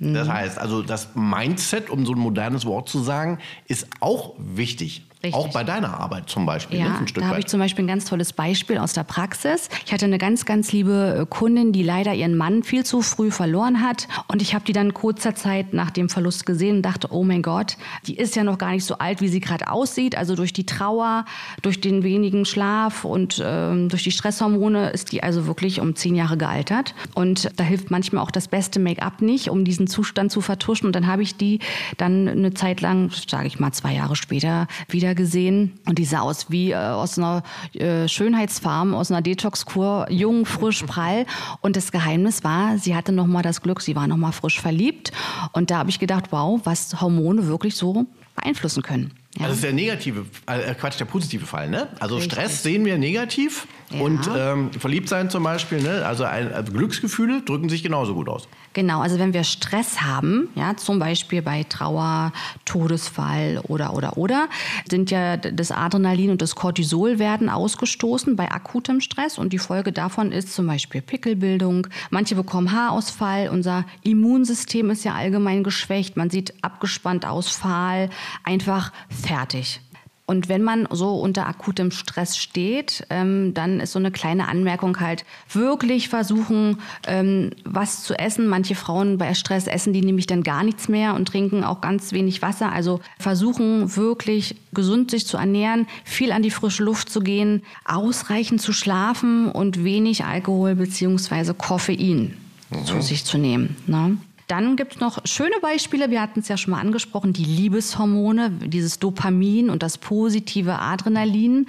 Das 0.00 0.28
heißt, 0.28 0.58
also 0.58 0.82
das 0.82 1.16
Mindset, 1.16 1.90
um 1.90 2.06
so 2.06 2.12
ein 2.12 2.18
modernes 2.18 2.64
Wort 2.64 2.88
zu 2.88 3.00
sagen, 3.02 3.38
ist 3.66 3.88
auch 4.00 4.34
wichtig. 4.38 5.02
Richtig. 5.20 5.34
Auch 5.34 5.52
bei 5.52 5.64
deiner 5.64 5.98
Arbeit 5.98 6.30
zum 6.30 6.46
Beispiel. 6.46 6.78
Ja, 6.78 7.00
ne? 7.00 7.06
da 7.14 7.26
habe 7.26 7.40
ich 7.40 7.46
zum 7.46 7.58
Beispiel 7.58 7.84
ein 7.84 7.88
ganz 7.88 8.04
tolles 8.04 8.32
Beispiel 8.32 8.78
aus 8.78 8.92
der 8.92 9.02
Praxis. 9.02 9.68
Ich 9.84 9.92
hatte 9.92 10.04
eine 10.04 10.18
ganz, 10.18 10.44
ganz 10.44 10.70
liebe 10.70 11.22
äh, 11.22 11.26
Kundin, 11.26 11.72
die 11.72 11.82
leider 11.82 12.14
ihren 12.14 12.36
Mann 12.36 12.62
viel 12.62 12.84
zu 12.84 13.02
früh 13.02 13.32
verloren 13.32 13.82
hat. 13.82 14.06
Und 14.28 14.42
ich 14.42 14.54
habe 14.54 14.64
die 14.64 14.72
dann 14.72 14.94
kurzer 14.94 15.34
Zeit 15.34 15.74
nach 15.74 15.90
dem 15.90 16.08
Verlust 16.08 16.46
gesehen 16.46 16.76
und 16.76 16.82
dachte, 16.82 17.08
oh 17.10 17.24
mein 17.24 17.42
Gott, 17.42 17.76
die 18.06 18.16
ist 18.16 18.36
ja 18.36 18.44
noch 18.44 18.58
gar 18.58 18.70
nicht 18.70 18.84
so 18.84 18.98
alt, 18.98 19.20
wie 19.20 19.26
sie 19.26 19.40
gerade 19.40 19.68
aussieht. 19.68 20.16
Also 20.16 20.36
durch 20.36 20.52
die 20.52 20.66
Trauer, 20.66 21.24
durch 21.62 21.80
den 21.80 22.04
wenigen 22.04 22.44
Schlaf 22.44 23.04
und 23.04 23.42
ähm, 23.44 23.88
durch 23.88 24.04
die 24.04 24.12
Stresshormone 24.12 24.90
ist 24.90 25.10
die 25.10 25.24
also 25.24 25.48
wirklich 25.48 25.80
um 25.80 25.96
zehn 25.96 26.14
Jahre 26.14 26.36
gealtert. 26.36 26.94
Und 27.14 27.50
da 27.56 27.64
hilft 27.64 27.90
manchmal 27.90 28.22
auch 28.22 28.30
das 28.30 28.46
beste 28.46 28.78
Make-up 28.78 29.20
nicht, 29.20 29.50
um 29.50 29.64
diesen 29.64 29.88
Zustand 29.88 30.30
zu 30.30 30.40
vertuschen. 30.42 30.86
Und 30.86 30.94
dann 30.94 31.08
habe 31.08 31.22
ich 31.22 31.36
die 31.36 31.58
dann 31.96 32.28
eine 32.28 32.54
Zeit 32.54 32.80
lang, 32.82 33.10
sage 33.26 33.48
ich 33.48 33.58
mal 33.58 33.72
zwei 33.72 33.94
Jahre 33.94 34.14
später, 34.14 34.68
wieder 34.88 35.07
wieder 35.08 35.14
gesehen 35.14 35.78
und 35.86 35.98
die 35.98 36.04
sah 36.04 36.20
aus 36.20 36.50
wie 36.50 36.72
äh, 36.72 36.76
aus 36.76 37.18
einer 37.18 37.42
äh, 37.74 38.08
Schönheitsfarm, 38.08 38.94
aus 38.94 39.10
einer 39.10 39.22
Detox-Kur, 39.22 40.06
jung, 40.10 40.44
frisch, 40.44 40.82
prall. 40.82 41.24
Und 41.60 41.76
das 41.76 41.92
Geheimnis 41.92 42.44
war, 42.44 42.78
sie 42.78 42.94
hatte 42.94 43.12
noch 43.12 43.26
mal 43.26 43.42
das 43.42 43.62
Glück, 43.62 43.80
sie 43.80 43.96
war 43.96 44.06
noch 44.06 44.16
mal 44.16 44.32
frisch 44.32 44.60
verliebt. 44.60 45.12
Und 45.52 45.70
da 45.70 45.78
habe 45.78 45.90
ich 45.90 45.98
gedacht, 45.98 46.26
wow, 46.30 46.60
was 46.64 47.00
Hormone 47.00 47.46
wirklich 47.46 47.74
so 47.74 48.06
beeinflussen 48.36 48.82
können. 48.82 49.14
Ja. 49.36 49.46
Also 49.46 49.48
das 49.48 49.56
ist 49.56 49.64
der 49.64 49.72
negative, 49.72 50.26
äh, 50.46 50.74
Quatsch, 50.74 51.00
der 51.00 51.06
positive 51.06 51.46
Fall, 51.46 51.68
ne? 51.70 51.88
Also 52.00 52.16
Richtig. 52.16 52.32
Stress 52.32 52.62
sehen 52.62 52.84
wir 52.84 52.98
negativ 52.98 53.66
ja. 53.90 54.00
und 54.00 54.30
ähm, 54.36 54.70
Verliebtsein 54.72 55.30
zum 55.30 55.42
Beispiel, 55.42 55.82
ne? 55.82 56.04
Also, 56.04 56.24
ein, 56.24 56.52
also 56.52 56.72
Glücksgefühle 56.72 57.42
drücken 57.42 57.68
sich 57.68 57.82
genauso 57.82 58.14
gut 58.14 58.28
aus. 58.28 58.48
Genau, 58.74 59.00
also 59.00 59.18
wenn 59.18 59.32
wir 59.32 59.44
Stress 59.44 60.02
haben, 60.02 60.50
ja, 60.54 60.76
zum 60.76 60.98
Beispiel 60.98 61.42
bei 61.42 61.64
Trauer, 61.64 62.32
Todesfall 62.64 63.60
oder 63.66 63.94
oder 63.94 64.18
oder, 64.18 64.48
sind 64.88 65.10
ja 65.10 65.36
das 65.36 65.72
Adrenalin 65.72 66.30
und 66.30 66.42
das 66.42 66.54
Cortisol 66.54 67.18
werden 67.18 67.48
ausgestoßen 67.48 68.36
bei 68.36 68.50
akutem 68.50 69.00
Stress 69.00 69.38
und 69.38 69.52
die 69.52 69.58
Folge 69.58 69.92
davon 69.92 70.32
ist 70.32 70.54
zum 70.54 70.66
Beispiel 70.66 71.00
Pickelbildung. 71.00 71.88
Manche 72.10 72.34
bekommen 72.34 72.72
Haarausfall, 72.72 73.48
unser 73.48 73.84
Immunsystem 74.02 74.90
ist 74.90 75.04
ja 75.04 75.14
allgemein 75.14 75.64
geschwächt, 75.64 76.16
man 76.16 76.30
sieht 76.30 76.52
abgespannt 76.62 77.26
aus, 77.26 77.48
fahl, 77.48 78.10
einfach 78.44 78.92
fertig. 79.08 79.80
Und 80.28 80.50
wenn 80.50 80.62
man 80.62 80.86
so 80.90 81.18
unter 81.18 81.46
akutem 81.46 81.90
Stress 81.90 82.36
steht, 82.36 83.06
ähm, 83.08 83.54
dann 83.54 83.80
ist 83.80 83.92
so 83.92 83.98
eine 83.98 84.10
kleine 84.10 84.46
Anmerkung 84.46 85.00
halt 85.00 85.24
wirklich 85.50 86.10
versuchen, 86.10 86.80
ähm, 87.06 87.52
was 87.64 88.02
zu 88.02 88.12
essen. 88.12 88.46
Manche 88.46 88.74
Frauen 88.74 89.16
bei 89.16 89.32
Stress 89.32 89.66
essen 89.66 89.94
die 89.94 90.02
nämlich 90.02 90.26
dann 90.26 90.42
gar 90.42 90.64
nichts 90.64 90.86
mehr 90.86 91.14
und 91.14 91.28
trinken 91.28 91.64
auch 91.64 91.80
ganz 91.80 92.12
wenig 92.12 92.42
Wasser. 92.42 92.70
Also 92.70 93.00
versuchen 93.18 93.96
wirklich 93.96 94.56
gesund 94.74 95.10
sich 95.10 95.26
zu 95.26 95.38
ernähren, 95.38 95.86
viel 96.04 96.30
an 96.30 96.42
die 96.42 96.50
frische 96.50 96.84
Luft 96.84 97.08
zu 97.08 97.20
gehen, 97.20 97.62
ausreichend 97.86 98.60
zu 98.60 98.74
schlafen 98.74 99.50
und 99.50 99.82
wenig 99.82 100.26
Alkohol 100.26 100.74
bzw. 100.74 101.54
Koffein 101.56 102.36
mhm. 102.68 102.84
zu 102.84 103.00
sich 103.00 103.24
zu 103.24 103.38
nehmen. 103.38 103.76
Ne? 103.86 104.18
Dann 104.48 104.76
gibt 104.76 104.94
es 104.94 105.00
noch 105.00 105.18
schöne 105.26 105.56
Beispiele. 105.60 106.10
Wir 106.10 106.22
hatten 106.22 106.40
es 106.40 106.48
ja 106.48 106.56
schon 106.56 106.70
mal 106.70 106.80
angesprochen, 106.80 107.34
die 107.34 107.44
Liebeshormone, 107.44 108.50
dieses 108.50 108.98
Dopamin 108.98 109.68
und 109.68 109.82
das 109.82 109.98
positive 109.98 110.78
Adrenalin. 110.78 111.66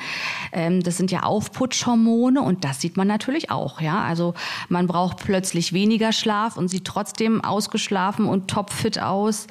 Ähm, 0.53 0.81
das 0.81 0.95
sind 0.95 1.11
ja 1.11 1.23
Aufputschhormone 1.23 2.41
und 2.41 2.63
das 2.63 2.79
sieht 2.79 2.95
man 2.95 3.07
natürlich 3.07 3.51
auch. 3.51 3.81
Ja? 3.81 4.01
Also 4.03 4.33
man 4.69 4.87
braucht 4.87 5.17
plötzlich 5.17 5.73
weniger 5.73 6.13
Schlaf 6.13 6.55
und 6.55 6.69
sieht 6.69 6.85
trotzdem 6.85 7.43
ausgeschlafen 7.43 8.25
und 8.25 8.49
topfit 8.49 8.97
aus. 9.01 9.47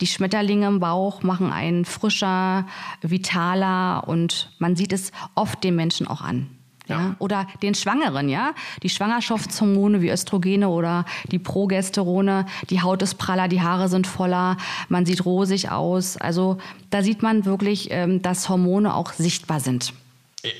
Die 0.00 0.08
Schmetterlinge 0.08 0.66
im 0.66 0.80
Bauch 0.80 1.22
machen 1.22 1.52
einen 1.52 1.84
frischer, 1.84 2.66
vitaler 3.00 4.08
und 4.08 4.50
man 4.58 4.74
sieht 4.74 4.92
es 4.92 5.12
oft 5.36 5.62
den 5.62 5.76
Menschen 5.76 6.08
auch 6.08 6.20
an. 6.20 6.50
Ja. 6.88 7.14
Oder 7.18 7.46
den 7.62 7.74
Schwangeren, 7.74 8.28
ja. 8.28 8.52
Die 8.82 8.88
Schwangerschaftshormone 8.88 10.00
wie 10.00 10.10
Östrogene 10.10 10.68
oder 10.68 11.04
die 11.30 11.38
Progesterone, 11.38 12.46
die 12.70 12.82
Haut 12.82 13.02
ist 13.02 13.14
praller, 13.14 13.48
die 13.48 13.60
Haare 13.60 13.88
sind 13.88 14.06
voller, 14.06 14.56
man 14.88 15.06
sieht 15.06 15.24
rosig 15.24 15.70
aus. 15.70 16.16
Also 16.16 16.58
da 16.90 17.02
sieht 17.02 17.22
man 17.22 17.44
wirklich, 17.44 17.88
ähm, 17.90 18.20
dass 18.22 18.48
Hormone 18.48 18.94
auch 18.94 19.12
sichtbar 19.12 19.60
sind. 19.60 19.94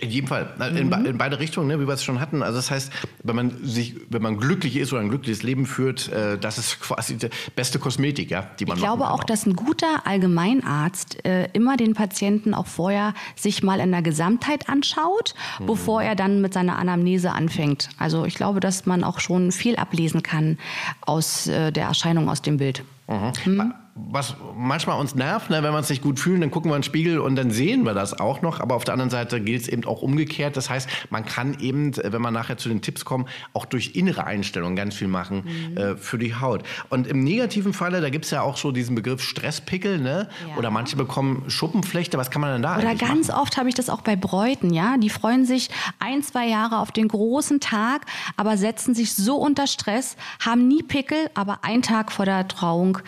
In 0.01 0.11
jedem 0.11 0.29
Fall, 0.29 0.55
in, 0.77 0.87
mhm. 0.87 1.07
in, 1.07 1.19
beide 1.19 1.41
Richtungen, 1.41 1.67
ne, 1.67 1.81
wie 1.81 1.89
wir 1.89 1.95
es 1.95 2.05
schon 2.05 2.21
hatten. 2.21 2.45
Also 2.45 2.57
das 2.57 2.71
heißt, 2.71 2.93
wenn 3.25 3.35
man 3.35 3.65
sich, 3.65 3.97
wenn 4.11 4.23
man 4.23 4.37
glücklich 4.37 4.77
ist 4.77 4.93
oder 4.93 5.03
ein 5.03 5.09
glückliches 5.09 5.43
Leben 5.43 5.67
führt, 5.67 6.09
äh, 6.09 6.39
das 6.39 6.57
ist 6.57 6.81
quasi 6.83 7.17
die 7.17 7.29
beste 7.57 7.81
Kosmetik, 7.81 8.31
ja, 8.31 8.47
die 8.61 8.65
man 8.65 8.77
Ich 8.77 8.83
glaube 8.83 9.11
auch, 9.11 9.25
dass 9.25 9.45
ein 9.45 9.57
guter 9.57 10.07
Allgemeinarzt 10.07 11.25
äh, 11.25 11.49
immer 11.53 11.77
den 11.77 11.95
Patienten 11.95 12.55
auch 12.55 12.69
vorher 12.69 13.12
sich 13.35 13.65
mal 13.65 13.81
in 13.81 13.91
der 13.91 14.03
Gesamtheit 14.03 14.69
anschaut, 14.69 15.35
mhm. 15.59 15.67
bevor 15.67 16.01
er 16.01 16.15
dann 16.15 16.41
mit 16.41 16.55
seiner 16.55 16.79
Anamnese 16.79 17.33
anfängt. 17.33 17.89
Also 17.99 18.25
ich 18.25 18.37
glaube, 18.37 18.61
dass 18.61 18.87
man 18.87 19.03
auch 19.03 19.19
schon 19.19 19.51
viel 19.51 19.75
ablesen 19.75 20.23
kann 20.23 20.59
aus 21.01 21.49
äh, 21.49 21.73
der 21.73 21.87
Erscheinung 21.87 22.29
aus 22.29 22.41
dem 22.41 22.59
Bild. 22.59 22.85
Mhm. 23.09 23.75
Was 23.95 24.37
manchmal 24.57 24.99
uns 24.99 25.15
nervt, 25.15 25.51
ne, 25.51 25.63
wenn 25.63 25.71
wir 25.71 25.77
uns 25.77 25.91
nicht 25.91 26.03
gut 26.03 26.19
fühlen, 26.19 26.41
dann 26.41 26.51
gucken 26.51 26.71
wir 26.71 26.77
in 26.77 26.81
den 26.81 26.87
Spiegel 26.87 27.19
und 27.19 27.37
dann 27.37 27.51
sehen 27.51 27.85
wir 27.85 27.93
das 27.93 28.19
auch 28.19 28.41
noch. 28.41 28.61
Aber 28.61 28.75
auf 28.75 28.85
der 28.85 28.95
anderen 28.95 29.11
Seite 29.11 29.39
gilt 29.39 29.63
es 29.63 29.69
eben 29.69 29.85
auch 29.85 30.01
umgekehrt. 30.01 30.57
Das 30.57 30.71
heißt, 30.71 30.89
man 31.11 31.27
kann 31.27 31.59
eben, 31.61 31.95
wenn 31.97 32.23
man 32.23 32.33
nachher 32.33 32.57
zu 32.57 32.71
den 32.71 32.81
Tipps 32.81 33.05
kommt, 33.05 33.29
auch 33.53 33.67
durch 33.67 33.95
innere 33.95 34.25
Einstellungen 34.25 34.77
ganz 34.77 34.95
viel 34.95 35.09
machen 35.09 35.45
mhm. 35.45 35.77
äh, 35.77 35.97
für 35.97 36.17
die 36.17 36.35
Haut. 36.35 36.63
Und 36.89 37.07
im 37.07 37.23
negativen 37.23 37.75
Falle, 37.75 38.01
da 38.01 38.09
gibt 38.09 38.25
es 38.25 38.31
ja 38.31 38.41
auch 38.41 38.57
so 38.57 38.73
diesen 38.73 38.95
Begriff 38.95 39.23
Stresspickel, 39.23 39.99
ne? 39.99 40.29
Ja. 40.49 40.57
Oder 40.57 40.71
manche 40.71 40.97
bekommen 40.97 41.45
Schuppenflechte. 41.49 42.17
Was 42.17 42.31
kann 42.31 42.41
man 42.41 42.53
denn 42.55 42.63
da 42.63 42.79
Oder 42.79 42.95
ganz 42.95 43.29
machen? 43.29 43.41
oft 43.41 43.59
habe 43.59 43.69
ich 43.69 43.75
das 43.75 43.91
auch 43.91 44.01
bei 44.01 44.17
Bräuten, 44.17 44.73
ja. 44.73 44.97
Die 44.97 45.11
freuen 45.11 45.45
sich 45.45 45.69
ein, 45.99 46.23
zwei 46.23 46.49
Jahre 46.49 46.79
auf 46.79 46.93
den 46.93 47.09
großen 47.09 47.61
Tag, 47.61 48.07
aber 48.39 48.57
setzen 48.57 48.95
sich 48.95 49.15
so 49.15 49.37
unter 49.37 49.67
Stress, 49.67 50.17
haben 50.41 50.67
nie 50.67 50.83
Pickel, 50.83 51.29
aber 51.35 51.59
einen 51.63 51.83
Tag 51.83 52.11
vor 52.11 52.25
der 52.25 52.49
Trauung 52.49 52.99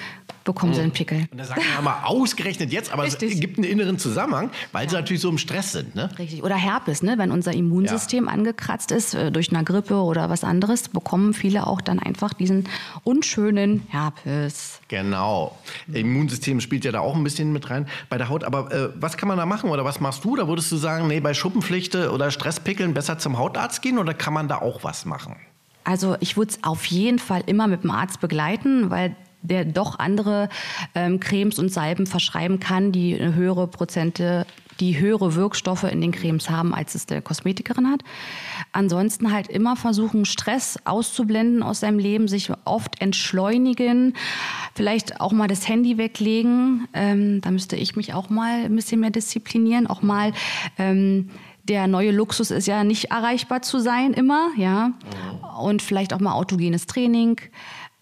bekommen 0.44 0.72
mhm. 0.72 0.76
sie 0.76 0.82
einen 0.82 0.92
Pickel. 0.92 1.26
Und 1.30 1.38
da 1.38 1.44
sagt 1.44 1.62
man 1.74 1.84
mal 1.84 2.02
ausgerechnet 2.04 2.72
jetzt, 2.72 2.92
aber 2.92 3.04
Richtig. 3.04 3.34
es 3.34 3.40
gibt 3.40 3.58
einen 3.58 3.68
inneren 3.68 3.98
Zusammenhang, 3.98 4.50
weil 4.72 4.84
ja. 4.84 4.90
sie 4.90 4.96
natürlich 4.96 5.22
so 5.22 5.28
im 5.28 5.38
Stress 5.38 5.72
sind. 5.72 5.94
Ne? 5.94 6.10
Richtig. 6.18 6.42
Oder 6.42 6.56
Herpes, 6.56 7.02
ne? 7.02 7.18
wenn 7.18 7.30
unser 7.30 7.52
Immunsystem 7.52 8.26
ja. 8.26 8.30
angekratzt 8.30 8.92
ist 8.92 9.14
äh, 9.14 9.32
durch 9.32 9.52
eine 9.52 9.64
Grippe 9.64 9.96
oder 9.96 10.30
was 10.30 10.44
anderes, 10.44 10.88
bekommen 10.88 11.34
viele 11.34 11.66
auch 11.66 11.80
dann 11.80 11.98
einfach 11.98 12.34
diesen 12.34 12.68
unschönen 13.02 13.86
Herpes. 13.88 14.80
Genau. 14.88 15.58
Immunsystem 15.92 16.60
spielt 16.60 16.84
ja 16.84 16.92
da 16.92 17.00
auch 17.00 17.16
ein 17.16 17.24
bisschen 17.24 17.52
mit 17.52 17.70
rein 17.70 17.86
bei 18.08 18.18
der 18.18 18.28
Haut. 18.28 18.44
Aber 18.44 18.70
äh, 18.72 18.90
was 18.96 19.16
kann 19.16 19.28
man 19.28 19.38
da 19.38 19.46
machen 19.46 19.70
oder 19.70 19.84
was 19.84 20.00
machst 20.00 20.24
du? 20.24 20.36
Da 20.36 20.46
würdest 20.46 20.70
du 20.70 20.76
sagen, 20.76 21.08
nee, 21.08 21.20
bei 21.20 21.34
Schuppenpflichte 21.34 22.12
oder 22.12 22.30
Stresspickeln 22.30 22.94
besser 22.94 23.18
zum 23.18 23.38
Hautarzt 23.38 23.82
gehen 23.82 23.98
oder 23.98 24.14
kann 24.14 24.34
man 24.34 24.48
da 24.48 24.58
auch 24.58 24.84
was 24.84 25.04
machen? 25.04 25.36
Also 25.84 26.16
ich 26.20 26.36
würde 26.36 26.52
es 26.52 26.64
auf 26.64 26.86
jeden 26.86 27.18
Fall 27.18 27.42
immer 27.46 27.66
mit 27.66 27.84
dem 27.84 27.90
Arzt 27.90 28.20
begleiten, 28.20 28.90
weil 28.90 29.14
der 29.44 29.64
doch 29.64 29.98
andere 29.98 30.48
ähm, 30.94 31.20
Cremes 31.20 31.58
und 31.58 31.70
Salben 31.70 32.06
verschreiben 32.06 32.58
kann, 32.58 32.90
die 32.90 33.18
eine 33.18 33.34
höhere 33.34 33.68
Prozente 33.68 34.46
die 34.80 34.98
höhere 34.98 35.34
Wirkstoffe 35.34 35.84
in 35.84 36.00
den 36.00 36.12
Cremes 36.12 36.50
haben, 36.50 36.74
als 36.74 36.94
es 36.94 37.06
der 37.06 37.22
Kosmetikerin 37.22 37.90
hat. 37.90 38.02
Ansonsten 38.72 39.32
halt 39.32 39.48
immer 39.48 39.76
versuchen, 39.76 40.24
Stress 40.24 40.78
auszublenden 40.84 41.62
aus 41.62 41.80
seinem 41.80 41.98
Leben, 41.98 42.28
sich 42.28 42.50
oft 42.64 43.00
entschleunigen, 43.00 44.14
vielleicht 44.74 45.20
auch 45.20 45.32
mal 45.32 45.48
das 45.48 45.68
Handy 45.68 45.98
weglegen. 45.98 46.88
Ähm, 46.92 47.40
da 47.40 47.50
müsste 47.50 47.76
ich 47.76 47.96
mich 47.96 48.14
auch 48.14 48.30
mal 48.30 48.64
ein 48.64 48.74
bisschen 48.74 49.00
mehr 49.00 49.10
disziplinieren, 49.10 49.86
auch 49.86 50.02
mal 50.02 50.32
ähm, 50.78 51.30
der 51.62 51.86
neue 51.86 52.10
Luxus 52.10 52.50
ist 52.50 52.66
ja 52.66 52.84
nicht 52.84 53.06
erreichbar 53.10 53.62
zu 53.62 53.78
sein 53.78 54.12
immer, 54.12 54.50
ja. 54.58 54.92
Und 55.58 55.80
vielleicht 55.80 56.12
auch 56.12 56.20
mal 56.20 56.34
autogenes 56.34 56.84
Training. 56.86 57.40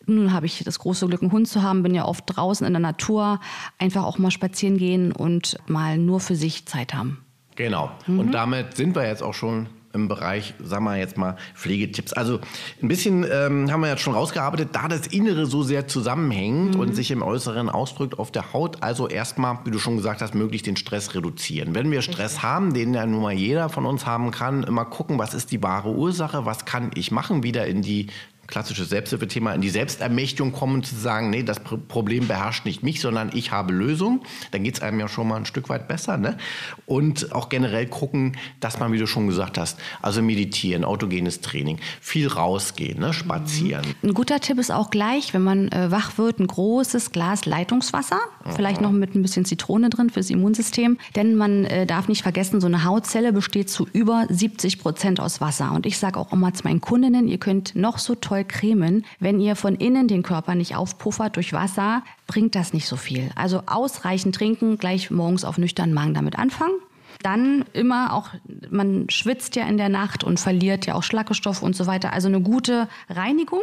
Nun 0.06 0.32
habe 0.32 0.46
ich 0.46 0.62
das 0.64 0.78
große 0.78 1.06
Glück, 1.06 1.22
einen 1.22 1.32
Hund 1.32 1.48
zu 1.48 1.62
haben, 1.62 1.82
bin 1.82 1.94
ja 1.94 2.04
oft 2.04 2.24
draußen 2.26 2.66
in 2.66 2.72
der 2.72 2.80
Natur, 2.80 3.40
einfach 3.78 4.04
auch 4.04 4.18
mal 4.18 4.30
spazieren 4.30 4.78
gehen 4.78 5.12
und 5.12 5.58
mal 5.66 5.98
nur 5.98 6.20
für 6.20 6.36
sich 6.36 6.66
Zeit 6.66 6.94
haben. 6.94 7.24
Genau. 7.56 7.90
Mhm. 8.06 8.18
Und 8.18 8.32
damit 8.32 8.76
sind 8.76 8.94
wir 8.94 9.06
jetzt 9.06 9.22
auch 9.22 9.34
schon 9.34 9.68
im 9.92 10.08
Bereich, 10.08 10.54
sagen 10.62 10.84
wir 10.84 10.96
jetzt 10.96 11.16
mal, 11.16 11.36
Pflegetipps. 11.54 12.12
Also 12.12 12.40
ein 12.82 12.88
bisschen 12.88 13.26
ähm, 13.30 13.70
haben 13.70 13.80
wir 13.80 13.90
jetzt 13.90 14.00
schon 14.00 14.14
rausgearbeitet, 14.14 14.70
da 14.72 14.88
das 14.88 15.06
Innere 15.06 15.46
so 15.46 15.62
sehr 15.62 15.86
zusammenhängt 15.86 16.74
mhm. 16.74 16.80
und 16.80 16.94
sich 16.94 17.10
im 17.10 17.22
Äußeren 17.22 17.68
ausdrückt 17.68 18.18
auf 18.18 18.30
der 18.30 18.52
Haut. 18.52 18.82
Also 18.82 19.08
erstmal, 19.08 19.58
wie 19.64 19.70
du 19.70 19.78
schon 19.78 19.96
gesagt 19.96 20.22
hast, 20.22 20.34
möglichst 20.34 20.66
den 20.66 20.76
Stress 20.76 21.14
reduzieren. 21.14 21.74
Wenn 21.74 21.90
wir 21.90 22.02
Stress 22.02 22.32
Richtig. 22.32 22.42
haben, 22.42 22.74
den 22.74 22.94
ja 22.94 23.06
nun 23.06 23.22
mal 23.22 23.32
jeder 23.32 23.68
von 23.68 23.84
uns 23.84 24.06
haben 24.06 24.30
kann, 24.30 24.62
immer 24.62 24.84
gucken, 24.84 25.18
was 25.18 25.34
ist 25.34 25.50
die 25.52 25.62
wahre 25.62 25.90
Ursache, 25.90 26.46
was 26.46 26.64
kann 26.64 26.90
ich 26.94 27.10
machen, 27.10 27.42
wieder 27.42 27.66
in 27.66 27.82
die 27.82 28.06
klassisches 28.52 28.90
Selbsthilfethema, 28.90 29.54
in 29.54 29.62
die 29.62 29.70
Selbstermächtigung 29.70 30.52
kommen, 30.52 30.82
zu 30.82 30.94
sagen, 30.94 31.30
nee, 31.30 31.42
das 31.42 31.58
Problem 31.60 32.28
beherrscht 32.28 32.66
nicht 32.66 32.82
mich, 32.82 33.00
sondern 33.00 33.30
ich 33.32 33.50
habe 33.50 33.72
Lösung, 33.72 34.20
dann 34.50 34.62
geht 34.62 34.74
es 34.74 34.82
einem 34.82 35.00
ja 35.00 35.08
schon 35.08 35.26
mal 35.26 35.36
ein 35.36 35.46
Stück 35.46 35.70
weit 35.70 35.88
besser. 35.88 36.18
Ne? 36.18 36.36
Und 36.84 37.32
auch 37.32 37.48
generell 37.48 37.86
gucken, 37.86 38.36
dass 38.60 38.78
man, 38.78 38.92
wie 38.92 38.98
du 38.98 39.06
schon 39.06 39.26
gesagt 39.26 39.56
hast, 39.56 39.78
also 40.02 40.20
meditieren, 40.20 40.84
autogenes 40.84 41.40
Training, 41.40 41.78
viel 42.02 42.28
rausgehen, 42.28 43.00
ne? 43.00 43.14
spazieren. 43.14 43.86
Mhm. 44.02 44.10
Ein 44.10 44.14
guter 44.14 44.38
Tipp 44.38 44.58
ist 44.58 44.70
auch 44.70 44.90
gleich, 44.90 45.32
wenn 45.32 45.42
man 45.42 45.68
äh, 45.68 45.90
wach 45.90 46.18
wird, 46.18 46.38
ein 46.38 46.46
großes 46.46 47.10
Glas 47.10 47.46
Leitungswasser, 47.46 48.20
mhm. 48.44 48.50
vielleicht 48.50 48.82
noch 48.82 48.92
mit 48.92 49.14
ein 49.14 49.22
bisschen 49.22 49.46
Zitrone 49.46 49.88
drin 49.88 50.10
fürs 50.10 50.28
Immunsystem. 50.28 50.98
Denn 51.16 51.36
man 51.36 51.64
äh, 51.64 51.86
darf 51.86 52.06
nicht 52.06 52.22
vergessen, 52.22 52.60
so 52.60 52.66
eine 52.66 52.84
Hautzelle 52.84 53.32
besteht 53.32 53.70
zu 53.70 53.88
über 53.94 54.26
70 54.28 54.78
Prozent 54.78 55.20
aus 55.20 55.40
Wasser. 55.40 55.72
Und 55.72 55.86
ich 55.86 55.96
sage 55.96 56.20
auch 56.20 56.34
immer 56.34 56.52
zu 56.52 56.64
meinen 56.64 56.82
Kundinnen, 56.82 57.28
ihr 57.28 57.38
könnt 57.38 57.74
noch 57.74 57.96
so 57.96 58.14
toll 58.14 58.41
voll 58.42 58.44
cremen. 58.44 59.04
Wenn 59.20 59.40
ihr 59.40 59.56
von 59.56 59.76
innen 59.76 60.08
den 60.08 60.22
Körper 60.22 60.54
nicht 60.54 60.76
aufpuffert 60.76 61.36
durch 61.36 61.52
Wasser, 61.52 62.02
bringt 62.26 62.54
das 62.54 62.72
nicht 62.72 62.86
so 62.86 62.96
viel. 62.96 63.30
Also 63.34 63.62
ausreichend 63.66 64.34
trinken, 64.34 64.78
gleich 64.78 65.10
morgens 65.10 65.44
auf 65.44 65.58
nüchternen 65.58 65.94
Magen 65.94 66.14
damit 66.14 66.38
anfangen. 66.38 66.74
Dann 67.22 67.64
immer 67.72 68.14
auch, 68.14 68.30
man 68.70 69.08
schwitzt 69.08 69.54
ja 69.54 69.66
in 69.66 69.76
der 69.76 69.88
Nacht 69.88 70.24
und 70.24 70.40
verliert 70.40 70.86
ja 70.86 70.94
auch 70.94 71.02
Schlackestoff 71.02 71.62
und 71.62 71.76
so 71.76 71.86
weiter. 71.86 72.12
Also 72.12 72.28
eine 72.28 72.40
gute 72.40 72.88
Reinigung, 73.08 73.60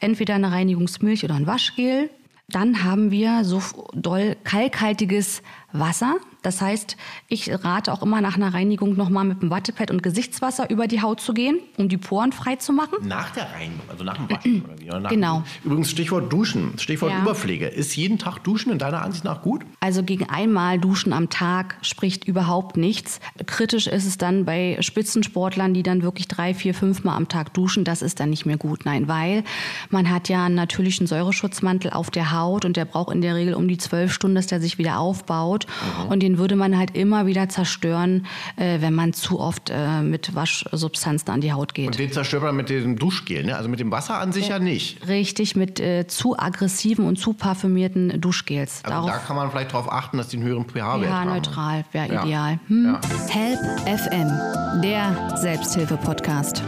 entweder 0.00 0.36
eine 0.36 0.52
Reinigungsmilch 0.52 1.24
oder 1.24 1.34
ein 1.34 1.46
Waschgel. 1.46 2.08
Dann 2.48 2.84
haben 2.84 3.10
wir 3.10 3.44
so 3.44 3.60
doll 3.92 4.36
kalkhaltiges 4.44 5.42
Wasser. 5.72 6.16
Das 6.42 6.60
heißt, 6.60 6.96
ich 7.26 7.50
rate 7.64 7.92
auch 7.92 8.02
immer 8.02 8.20
nach 8.20 8.36
einer 8.36 8.54
Reinigung 8.54 8.96
nochmal 8.96 9.24
mit 9.24 9.42
dem 9.42 9.50
Wattepad 9.50 9.90
und 9.90 10.02
Gesichtswasser 10.02 10.70
über 10.70 10.86
die 10.86 11.02
Haut 11.02 11.20
zu 11.20 11.34
gehen, 11.34 11.58
um 11.76 11.88
die 11.88 11.96
Poren 11.96 12.32
frei 12.32 12.56
zu 12.56 12.72
machen. 12.72 13.06
Nach 13.06 13.30
der 13.30 13.50
Reinigung, 13.52 13.88
also 13.88 14.04
nach 14.04 14.16
dem 14.16 14.30
Waschen 14.30 14.64
oder 14.64 14.78
wie? 14.78 14.90
Oder 14.90 15.08
genau. 15.08 15.38
Dem, 15.38 15.44
übrigens 15.64 15.90
Stichwort 15.90 16.32
Duschen, 16.32 16.78
Stichwort 16.78 17.12
ja. 17.12 17.22
Überpflege. 17.22 17.66
Ist 17.66 17.96
jeden 17.96 18.18
Tag 18.18 18.38
Duschen 18.44 18.72
in 18.72 18.78
deiner 18.78 19.02
Ansicht 19.02 19.24
nach 19.24 19.42
gut? 19.42 19.64
Also 19.80 20.02
gegen 20.02 20.28
einmal 20.28 20.78
Duschen 20.78 21.12
am 21.12 21.28
Tag 21.28 21.76
spricht 21.82 22.24
überhaupt 22.24 22.76
nichts. 22.76 23.20
Kritisch 23.46 23.86
ist 23.86 24.06
es 24.06 24.18
dann 24.18 24.44
bei 24.44 24.78
Spitzensportlern, 24.80 25.74
die 25.74 25.82
dann 25.82 26.02
wirklich 26.02 26.28
drei, 26.28 26.54
vier, 26.54 26.74
fünf 26.74 27.04
Mal 27.04 27.16
am 27.16 27.28
Tag 27.28 27.52
duschen. 27.54 27.84
Das 27.84 28.02
ist 28.02 28.20
dann 28.20 28.30
nicht 28.30 28.46
mehr 28.46 28.56
gut. 28.56 28.84
Nein, 28.84 29.08
weil 29.08 29.44
man 29.90 30.10
hat 30.10 30.28
ja 30.28 30.46
einen 30.46 30.54
natürlichen 30.54 31.06
Säureschutzmantel 31.06 31.90
auf 31.92 32.10
der 32.10 32.32
Haut 32.32 32.64
und 32.64 32.76
der 32.76 32.84
braucht 32.84 33.14
in 33.14 33.20
der 33.20 33.34
Regel 33.34 33.54
um 33.54 33.68
die 33.68 33.78
zwölf 33.78 34.12
Stunden, 34.12 34.36
dass 34.36 34.46
der 34.46 34.60
sich 34.60 34.78
wieder 34.78 34.98
aufbaut. 34.98 35.66
Mhm. 36.04 36.08
Und 36.08 36.22
den 36.22 36.37
würde 36.38 36.56
man 36.56 36.76
halt 36.76 36.96
immer 36.96 37.26
wieder 37.26 37.48
zerstören, 37.48 38.26
äh, 38.56 38.80
wenn 38.80 38.94
man 38.94 39.12
zu 39.12 39.40
oft 39.40 39.70
äh, 39.70 40.02
mit 40.02 40.34
Waschsubstanzen 40.34 41.30
an 41.30 41.40
die 41.40 41.52
Haut 41.52 41.74
geht. 41.74 41.86
Und 41.86 41.98
den 41.98 42.12
zerstört 42.12 42.42
man 42.42 42.56
mit 42.56 42.70
dem 42.70 42.96
Duschgel, 42.96 43.44
ne? 43.44 43.56
also 43.56 43.68
mit 43.68 43.80
dem 43.80 43.90
Wasser 43.90 44.18
an 44.18 44.32
sich 44.32 44.48
ja, 44.48 44.56
ja 44.56 44.62
nicht. 44.62 45.06
Richtig, 45.06 45.56
mit 45.56 45.80
äh, 45.80 46.06
zu 46.06 46.38
aggressiven 46.38 47.06
und 47.06 47.18
zu 47.18 47.32
parfümierten 47.32 48.20
Duschgels. 48.20 48.80
Also 48.84 48.94
Darauf 48.94 49.10
da 49.10 49.18
kann 49.18 49.36
man 49.36 49.50
vielleicht 49.50 49.72
darauf 49.72 49.92
achten, 49.92 50.18
dass 50.18 50.28
die 50.28 50.36
einen 50.36 50.46
höheren 50.46 50.64
pH-Wert 50.64 51.10
haben. 51.10 51.28
pH-neutral 51.28 51.84
wäre 51.92 52.12
ja. 52.12 52.22
ideal. 52.24 52.60
Hm? 52.68 52.84
Ja. 52.86 53.00
Help 53.28 53.60
FM, 53.98 54.82
der 54.82 55.36
Selbsthilfe-Podcast. 55.36 56.62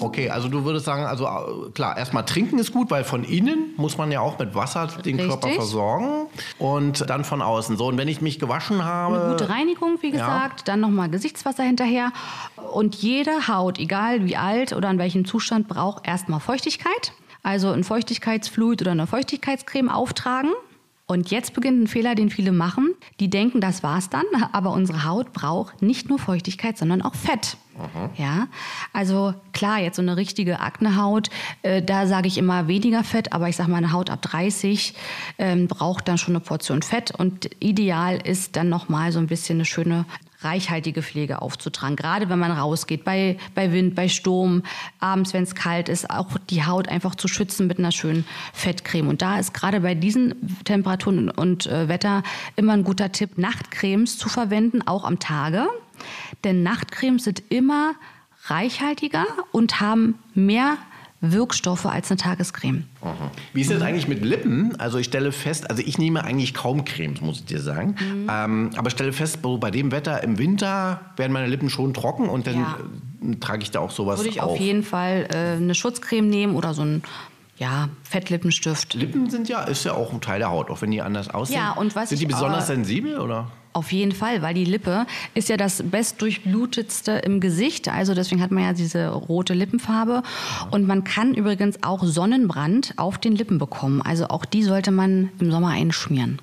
Okay, 0.00 0.30
also 0.30 0.48
du 0.48 0.64
würdest 0.64 0.86
sagen, 0.86 1.04
also 1.04 1.26
äh, 1.26 1.70
klar, 1.72 1.96
erstmal 1.96 2.24
trinken 2.24 2.58
ist 2.58 2.72
gut, 2.72 2.90
weil 2.90 3.04
von 3.04 3.24
innen 3.24 3.74
muss 3.76 3.98
man 3.98 4.10
ja 4.10 4.20
auch 4.20 4.38
mit 4.38 4.54
Wasser 4.54 4.86
den 4.86 5.16
Richtig. 5.16 5.28
Körper 5.28 5.48
versorgen 5.48 6.26
und 6.58 7.08
dann 7.08 7.24
von 7.24 7.42
außen. 7.42 7.76
So, 7.76 7.86
und 7.86 7.98
wenn 7.98 8.08
ich 8.08 8.20
mich 8.20 8.38
gewaschen 8.38 8.84
habe. 8.84 9.20
Eine 9.20 9.32
gute 9.32 9.48
Reinigung, 9.48 9.98
wie 10.00 10.10
gesagt, 10.10 10.60
ja. 10.60 10.64
dann 10.64 10.80
nochmal 10.80 11.08
Gesichtswasser 11.10 11.62
hinterher. 11.62 12.12
Und 12.72 12.96
jede 12.96 13.48
Haut, 13.48 13.78
egal 13.78 14.24
wie 14.24 14.36
alt 14.36 14.72
oder 14.72 14.90
in 14.90 14.98
welchem 14.98 15.24
Zustand, 15.24 15.68
braucht 15.68 16.06
erstmal 16.06 16.40
Feuchtigkeit. 16.40 17.12
Also 17.42 17.70
ein 17.70 17.84
Feuchtigkeitsfluid 17.84 18.82
oder 18.82 18.92
eine 18.92 19.06
Feuchtigkeitscreme 19.06 19.88
auftragen. 19.88 20.50
Und 21.10 21.32
jetzt 21.32 21.54
beginnt 21.54 21.82
ein 21.82 21.86
Fehler, 21.88 22.14
den 22.14 22.30
viele 22.30 22.52
machen. 22.52 22.94
Die 23.18 23.28
denken, 23.28 23.60
das 23.60 23.82
war's 23.82 24.10
dann, 24.10 24.24
aber 24.52 24.70
unsere 24.70 25.04
Haut 25.04 25.32
braucht 25.32 25.82
nicht 25.82 26.08
nur 26.08 26.20
Feuchtigkeit, 26.20 26.78
sondern 26.78 27.02
auch 27.02 27.16
Fett. 27.16 27.56
Aha. 27.76 28.10
Ja, 28.16 28.46
also 28.92 29.34
klar, 29.52 29.80
jetzt 29.80 29.96
so 29.96 30.02
eine 30.02 30.16
richtige 30.16 30.60
Aknehaut, 30.60 31.28
äh, 31.62 31.82
da 31.82 32.06
sage 32.06 32.28
ich 32.28 32.38
immer 32.38 32.68
weniger 32.68 33.02
Fett, 33.02 33.32
aber 33.32 33.48
ich 33.48 33.56
sage 33.56 33.72
mal, 33.72 33.78
eine 33.78 33.90
Haut 33.90 34.08
ab 34.08 34.22
30 34.22 34.94
ähm, 35.38 35.66
braucht 35.66 36.06
dann 36.06 36.16
schon 36.16 36.36
eine 36.36 36.44
Portion 36.44 36.80
Fett 36.80 37.10
und 37.10 37.50
ideal 37.58 38.20
ist 38.22 38.54
dann 38.54 38.68
nochmal 38.68 39.10
so 39.10 39.18
ein 39.18 39.26
bisschen 39.26 39.56
eine 39.56 39.64
schöne 39.64 40.04
reichhaltige 40.42 41.02
Pflege 41.02 41.42
aufzutragen. 41.42 41.96
Gerade 41.96 42.28
wenn 42.28 42.38
man 42.38 42.50
rausgeht, 42.50 43.04
bei, 43.04 43.38
bei 43.54 43.72
Wind, 43.72 43.94
bei 43.94 44.08
Sturm, 44.08 44.62
abends, 44.98 45.34
wenn 45.34 45.42
es 45.42 45.54
kalt 45.54 45.88
ist, 45.88 46.10
auch 46.10 46.38
die 46.48 46.64
Haut 46.64 46.88
einfach 46.88 47.14
zu 47.14 47.28
schützen 47.28 47.66
mit 47.66 47.78
einer 47.78 47.92
schönen 47.92 48.24
Fettcreme. 48.52 49.08
Und 49.08 49.22
da 49.22 49.38
ist 49.38 49.54
gerade 49.54 49.80
bei 49.80 49.94
diesen 49.94 50.34
Temperaturen 50.64 51.30
und 51.30 51.66
äh, 51.66 51.88
Wetter 51.88 52.22
immer 52.56 52.72
ein 52.72 52.84
guter 52.84 53.12
Tipp, 53.12 53.38
Nachtcremes 53.38 54.18
zu 54.18 54.28
verwenden, 54.28 54.86
auch 54.86 55.04
am 55.04 55.18
Tage. 55.18 55.66
Denn 56.44 56.62
Nachtcremes 56.62 57.24
sind 57.24 57.42
immer 57.50 57.94
reichhaltiger 58.46 59.26
und 59.52 59.80
haben 59.80 60.18
mehr 60.34 60.78
Wirkstoffe 61.22 61.84
als 61.86 62.10
eine 62.10 62.16
Tagescreme. 62.18 62.84
Wie 63.52 63.60
ist 63.60 63.70
das 63.70 63.82
eigentlich 63.82 64.08
mit 64.08 64.24
Lippen? 64.24 64.74
Also 64.80 64.98
ich 64.98 65.06
stelle 65.06 65.32
fest, 65.32 65.68
also 65.68 65.82
ich 65.84 65.98
nehme 65.98 66.24
eigentlich 66.24 66.54
kaum 66.54 66.84
Cremes, 66.84 67.20
muss 67.20 67.40
ich 67.40 67.44
dir 67.44 67.60
sagen. 67.60 67.94
Mhm. 68.00 68.26
Ähm, 68.30 68.70
aber 68.76 68.88
stelle 68.90 69.12
fest, 69.12 69.40
bei 69.42 69.70
dem 69.70 69.92
Wetter 69.92 70.22
im 70.22 70.38
Winter 70.38 71.00
werden 71.16 71.32
meine 71.32 71.46
Lippen 71.46 71.68
schon 71.68 71.92
trocken 71.92 72.28
und 72.28 72.46
dann 72.46 72.54
Ja. 72.56 72.78
äh, 73.30 73.36
trage 73.36 73.62
ich 73.62 73.70
da 73.70 73.80
auch 73.80 73.90
sowas 73.90 74.18
Würde 74.20 74.30
ich 74.30 74.40
auf. 74.40 74.52
auf 74.52 74.58
jeden 74.60 74.82
Fall 74.82 75.28
äh, 75.30 75.56
eine 75.56 75.74
Schutzcreme 75.74 76.28
nehmen 76.28 76.54
oder 76.56 76.72
so 76.72 76.82
ein 76.82 77.02
ja, 77.58 77.90
Fettlippenstift. 78.04 78.94
Lippen 78.94 79.28
sind 79.28 79.46
ja, 79.50 79.60
ist 79.64 79.84
ja 79.84 79.92
auch 79.92 80.14
ein 80.14 80.22
Teil 80.22 80.38
der 80.38 80.50
Haut, 80.50 80.70
auch 80.70 80.80
wenn 80.80 80.90
die 80.90 81.02
anders 81.02 81.28
aussehen. 81.28 81.56
Ja, 81.58 81.72
und 81.72 81.94
was 81.94 82.08
sind 82.08 82.18
die 82.20 82.24
besonders 82.26 82.64
aber- 82.64 82.76
sensibel 82.76 83.18
oder? 83.18 83.50
Auf 83.72 83.92
jeden 83.92 84.10
Fall, 84.12 84.42
weil 84.42 84.52
die 84.52 84.64
Lippe 84.64 85.06
ist 85.34 85.48
ja 85.48 85.56
das 85.56 85.82
bestdurchblutetste 85.84 87.12
im 87.12 87.38
Gesicht. 87.38 87.88
Also 87.88 88.14
deswegen 88.14 88.42
hat 88.42 88.50
man 88.50 88.64
ja 88.64 88.72
diese 88.72 89.08
rote 89.08 89.54
Lippenfarbe. 89.54 90.24
Und 90.72 90.88
man 90.88 91.04
kann 91.04 91.34
übrigens 91.34 91.80
auch 91.82 92.02
Sonnenbrand 92.02 92.94
auf 92.96 93.18
den 93.18 93.36
Lippen 93.36 93.58
bekommen. 93.58 94.02
Also 94.02 94.26
auch 94.26 94.44
die 94.44 94.64
sollte 94.64 94.90
man 94.90 95.30
im 95.38 95.52
Sommer 95.52 95.68
einschmieren. 95.68 96.40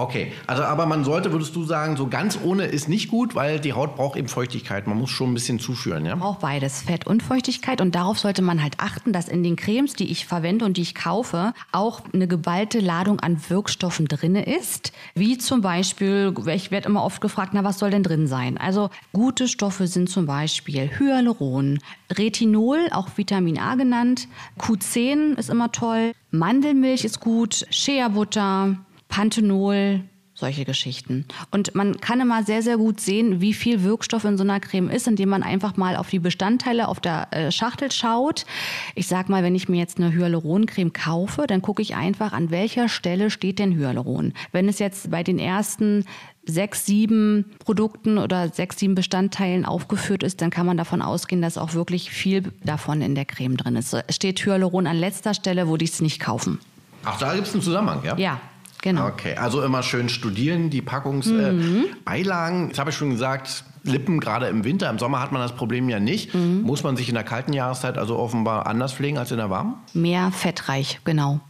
Okay, 0.00 0.32
also 0.46 0.62
aber 0.62 0.86
man 0.86 1.04
sollte, 1.04 1.30
würdest 1.30 1.54
du 1.54 1.64
sagen, 1.64 1.98
so 1.98 2.06
ganz 2.06 2.38
ohne 2.42 2.64
ist 2.64 2.88
nicht 2.88 3.08
gut, 3.08 3.34
weil 3.34 3.60
die 3.60 3.74
Haut 3.74 3.96
braucht 3.96 4.16
eben 4.16 4.28
Feuchtigkeit. 4.28 4.86
Man 4.86 4.96
muss 4.96 5.10
schon 5.10 5.30
ein 5.30 5.34
bisschen 5.34 5.58
zuführen, 5.58 6.06
ja? 6.06 6.14
Braucht 6.14 6.40
beides, 6.40 6.80
Fett 6.80 7.06
und 7.06 7.22
Feuchtigkeit. 7.22 7.82
Und 7.82 7.94
darauf 7.94 8.18
sollte 8.18 8.40
man 8.40 8.62
halt 8.62 8.76
achten, 8.78 9.12
dass 9.12 9.28
in 9.28 9.42
den 9.42 9.56
Cremes, 9.56 9.92
die 9.92 10.10
ich 10.10 10.24
verwende 10.24 10.64
und 10.64 10.78
die 10.78 10.82
ich 10.82 10.94
kaufe, 10.94 11.52
auch 11.70 12.00
eine 12.14 12.26
geballte 12.26 12.80
Ladung 12.80 13.20
an 13.20 13.42
Wirkstoffen 13.48 14.06
drin 14.06 14.36
ist. 14.36 14.92
Wie 15.14 15.36
zum 15.36 15.60
Beispiel, 15.60 16.34
ich 16.46 16.70
werde 16.70 16.88
immer 16.88 17.04
oft 17.04 17.20
gefragt, 17.20 17.50
na, 17.52 17.62
was 17.62 17.78
soll 17.78 17.90
denn 17.90 18.02
drin 18.02 18.26
sein? 18.26 18.56
Also 18.56 18.88
gute 19.12 19.48
Stoffe 19.48 19.86
sind 19.86 20.08
zum 20.08 20.24
Beispiel 20.24 20.88
Hyaluron, 20.98 21.78
Retinol, 22.10 22.88
auch 22.92 23.08
Vitamin 23.16 23.58
A 23.58 23.74
genannt, 23.74 24.28
Q10 24.58 25.36
ist 25.36 25.50
immer 25.50 25.72
toll, 25.72 26.12
Mandelmilch 26.30 27.04
ist 27.04 27.20
gut, 27.20 27.66
Shea-Butter, 27.70 28.76
Panthenol, 29.10 30.04
solche 30.40 30.64
Geschichten. 30.64 31.26
Und 31.50 31.74
man 31.74 32.00
kann 32.00 32.20
immer 32.20 32.42
sehr, 32.42 32.62
sehr 32.62 32.78
gut 32.78 33.00
sehen, 33.00 33.40
wie 33.40 33.52
viel 33.52 33.82
Wirkstoff 33.82 34.24
in 34.24 34.38
so 34.38 34.42
einer 34.42 34.58
Creme 34.58 34.88
ist, 34.88 35.06
indem 35.06 35.28
man 35.28 35.42
einfach 35.42 35.76
mal 35.76 35.96
auf 35.96 36.08
die 36.08 36.18
Bestandteile 36.18 36.88
auf 36.88 36.98
der 36.98 37.28
äh, 37.32 37.52
Schachtel 37.52 37.92
schaut. 37.92 38.46
Ich 38.94 39.06
sag 39.06 39.28
mal, 39.28 39.42
wenn 39.42 39.54
ich 39.54 39.68
mir 39.68 39.76
jetzt 39.78 39.98
eine 39.98 40.12
Hyaluroncreme 40.12 40.92
kaufe, 40.92 41.46
dann 41.46 41.60
gucke 41.60 41.82
ich 41.82 41.94
einfach, 41.94 42.32
an 42.32 42.50
welcher 42.50 42.88
Stelle 42.88 43.30
steht 43.30 43.58
denn 43.58 43.76
Hyaluron. 43.76 44.32
Wenn 44.50 44.68
es 44.68 44.78
jetzt 44.78 45.10
bei 45.10 45.22
den 45.22 45.38
ersten 45.38 46.06
sechs, 46.46 46.86
sieben 46.86 47.44
Produkten 47.58 48.16
oder 48.16 48.48
sechs, 48.48 48.78
sieben 48.78 48.94
Bestandteilen 48.94 49.66
aufgeführt 49.66 50.22
ist, 50.22 50.40
dann 50.40 50.50
kann 50.50 50.64
man 50.64 50.78
davon 50.78 51.02
ausgehen, 51.02 51.42
dass 51.42 51.58
auch 51.58 51.74
wirklich 51.74 52.10
viel 52.10 52.50
davon 52.64 53.02
in 53.02 53.14
der 53.14 53.26
Creme 53.26 53.58
drin 53.58 53.76
ist. 53.76 53.94
Steht 54.08 54.44
Hyaluron 54.46 54.86
an 54.86 54.96
letzter 54.96 55.34
Stelle, 55.34 55.68
würde 55.68 55.84
ich 55.84 55.90
es 55.92 56.00
nicht 56.00 56.18
kaufen. 56.18 56.58
Ach, 57.04 57.18
da 57.18 57.34
gibt 57.34 57.46
es 57.46 57.52
einen 57.52 57.62
Zusammenhang, 57.62 58.02
ja? 58.04 58.16
Ja, 58.16 58.40
genau. 58.82 59.06
Okay, 59.08 59.36
also 59.36 59.62
immer 59.62 59.82
schön 59.82 60.08
studieren, 60.08 60.70
die 60.70 60.82
Packungsbeilagen. 60.82 61.84
Äh, 61.84 61.94
Beilagen. 62.04 62.68
Jetzt 62.68 62.78
habe 62.78 62.90
ich 62.90 62.96
schon 62.96 63.10
gesagt, 63.10 63.64
Lippen 63.82 64.20
gerade 64.20 64.46
im 64.48 64.64
Winter, 64.64 64.90
im 64.90 64.98
Sommer 64.98 65.20
hat 65.20 65.32
man 65.32 65.40
das 65.40 65.54
Problem 65.54 65.88
ja 65.88 66.00
nicht. 66.00 66.34
Mhm. 66.34 66.62
Muss 66.62 66.82
man 66.82 66.96
sich 66.96 67.08
in 67.08 67.14
der 67.14 67.24
kalten 67.24 67.52
Jahreszeit 67.52 67.96
also 67.96 68.18
offenbar 68.18 68.66
anders 68.66 68.92
pflegen 68.92 69.18
als 69.18 69.30
in 69.30 69.38
der 69.38 69.50
warmen? 69.50 69.74
Mehr 69.94 70.30
fettreich, 70.32 71.00
genau. 71.04 71.40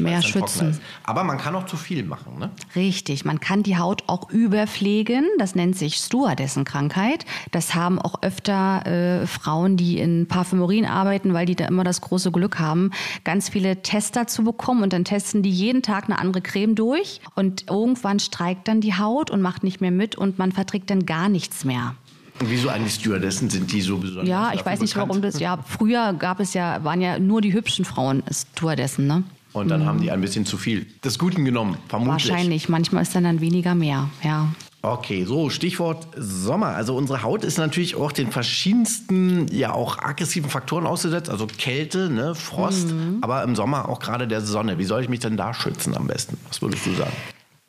Mehr 0.00 0.22
schützen. 0.22 0.70
ist. 0.70 0.82
Aber 1.04 1.24
man 1.24 1.38
kann 1.38 1.54
auch 1.54 1.66
zu 1.66 1.76
viel 1.76 2.04
machen, 2.04 2.38
ne? 2.38 2.50
Richtig, 2.74 3.24
man 3.24 3.40
kann 3.40 3.62
die 3.62 3.78
Haut 3.78 4.04
auch 4.06 4.30
überpflegen. 4.30 5.24
Das 5.38 5.54
nennt 5.54 5.76
sich 5.76 5.96
Stewardessenkrankheit. 5.96 7.26
Das 7.50 7.74
haben 7.74 7.98
auch 7.98 8.22
öfter 8.22 8.86
äh, 8.86 9.26
Frauen, 9.26 9.76
die 9.76 9.98
in 9.98 10.26
Parfümerien 10.26 10.86
arbeiten, 10.86 11.34
weil 11.34 11.46
die 11.46 11.56
da 11.56 11.66
immer 11.66 11.84
das 11.84 12.00
große 12.00 12.30
Glück 12.30 12.58
haben, 12.58 12.90
ganz 13.24 13.48
viele 13.48 13.82
Tester 13.82 14.26
zu 14.26 14.44
bekommen. 14.44 14.82
Und 14.82 14.92
dann 14.92 15.04
testen 15.04 15.42
die 15.42 15.50
jeden 15.50 15.82
Tag 15.82 16.04
eine 16.04 16.18
andere 16.18 16.42
Creme 16.42 16.74
durch. 16.74 17.20
Und 17.34 17.68
irgendwann 17.68 18.20
streikt 18.20 18.68
dann 18.68 18.80
die 18.80 18.94
Haut 18.94 19.30
und 19.30 19.40
macht 19.40 19.64
nicht 19.64 19.80
mehr 19.80 19.90
mit 19.90 20.16
und 20.16 20.38
man 20.38 20.52
verträgt 20.52 20.90
dann 20.90 21.06
gar 21.06 21.28
nichts 21.28 21.64
mehr. 21.64 21.94
Und 22.40 22.50
wieso 22.50 22.70
eigentlich 22.70 22.94
Stewardessen 22.94 23.50
sind 23.50 23.70
die 23.70 23.82
so 23.82 23.98
besonders? 23.98 24.26
Ja, 24.26 24.52
ich 24.54 24.64
weiß 24.64 24.80
nicht, 24.80 24.94
bekannt? 24.94 25.10
warum 25.10 25.22
das. 25.22 25.38
Ja, 25.40 25.58
früher 25.66 26.14
gab 26.14 26.40
es 26.40 26.54
ja, 26.54 26.82
waren 26.84 27.02
ja 27.02 27.18
nur 27.18 27.42
die 27.42 27.52
hübschen 27.52 27.84
Frauen 27.84 28.22
Stewardessen, 28.30 29.06
ne? 29.06 29.24
Und 29.52 29.68
dann 29.68 29.84
haben 29.84 30.00
die 30.00 30.10
ein 30.10 30.20
bisschen 30.20 30.46
zu 30.46 30.56
viel 30.56 30.86
des 31.04 31.18
Guten 31.18 31.44
genommen, 31.44 31.76
vermutlich. 31.88 32.30
Wahrscheinlich. 32.30 32.68
Manchmal 32.68 33.02
ist 33.02 33.14
dann 33.14 33.24
dann 33.24 33.40
weniger 33.40 33.74
mehr, 33.74 34.08
ja. 34.22 34.48
Okay, 34.82 35.24
so 35.24 35.50
Stichwort 35.50 36.06
Sommer. 36.16 36.68
Also 36.68 36.96
unsere 36.96 37.22
Haut 37.22 37.44
ist 37.44 37.58
natürlich 37.58 37.96
auch 37.96 38.12
den 38.12 38.30
verschiedensten, 38.32 39.46
ja 39.52 39.72
auch 39.72 39.98
aggressiven 39.98 40.48
Faktoren 40.48 40.86
ausgesetzt, 40.86 41.28
also 41.28 41.46
Kälte, 41.46 42.08
ne, 42.08 42.34
Frost, 42.34 42.90
Mhm. 42.92 43.18
aber 43.20 43.42
im 43.42 43.54
Sommer 43.56 43.88
auch 43.88 43.98
gerade 43.98 44.26
der 44.26 44.40
Sonne. 44.40 44.78
Wie 44.78 44.84
soll 44.84 45.02
ich 45.02 45.08
mich 45.10 45.20
denn 45.20 45.36
da 45.36 45.52
schützen 45.52 45.94
am 45.96 46.06
besten? 46.06 46.38
Was 46.48 46.62
würdest 46.62 46.86
du 46.86 46.94
sagen? 46.94 47.12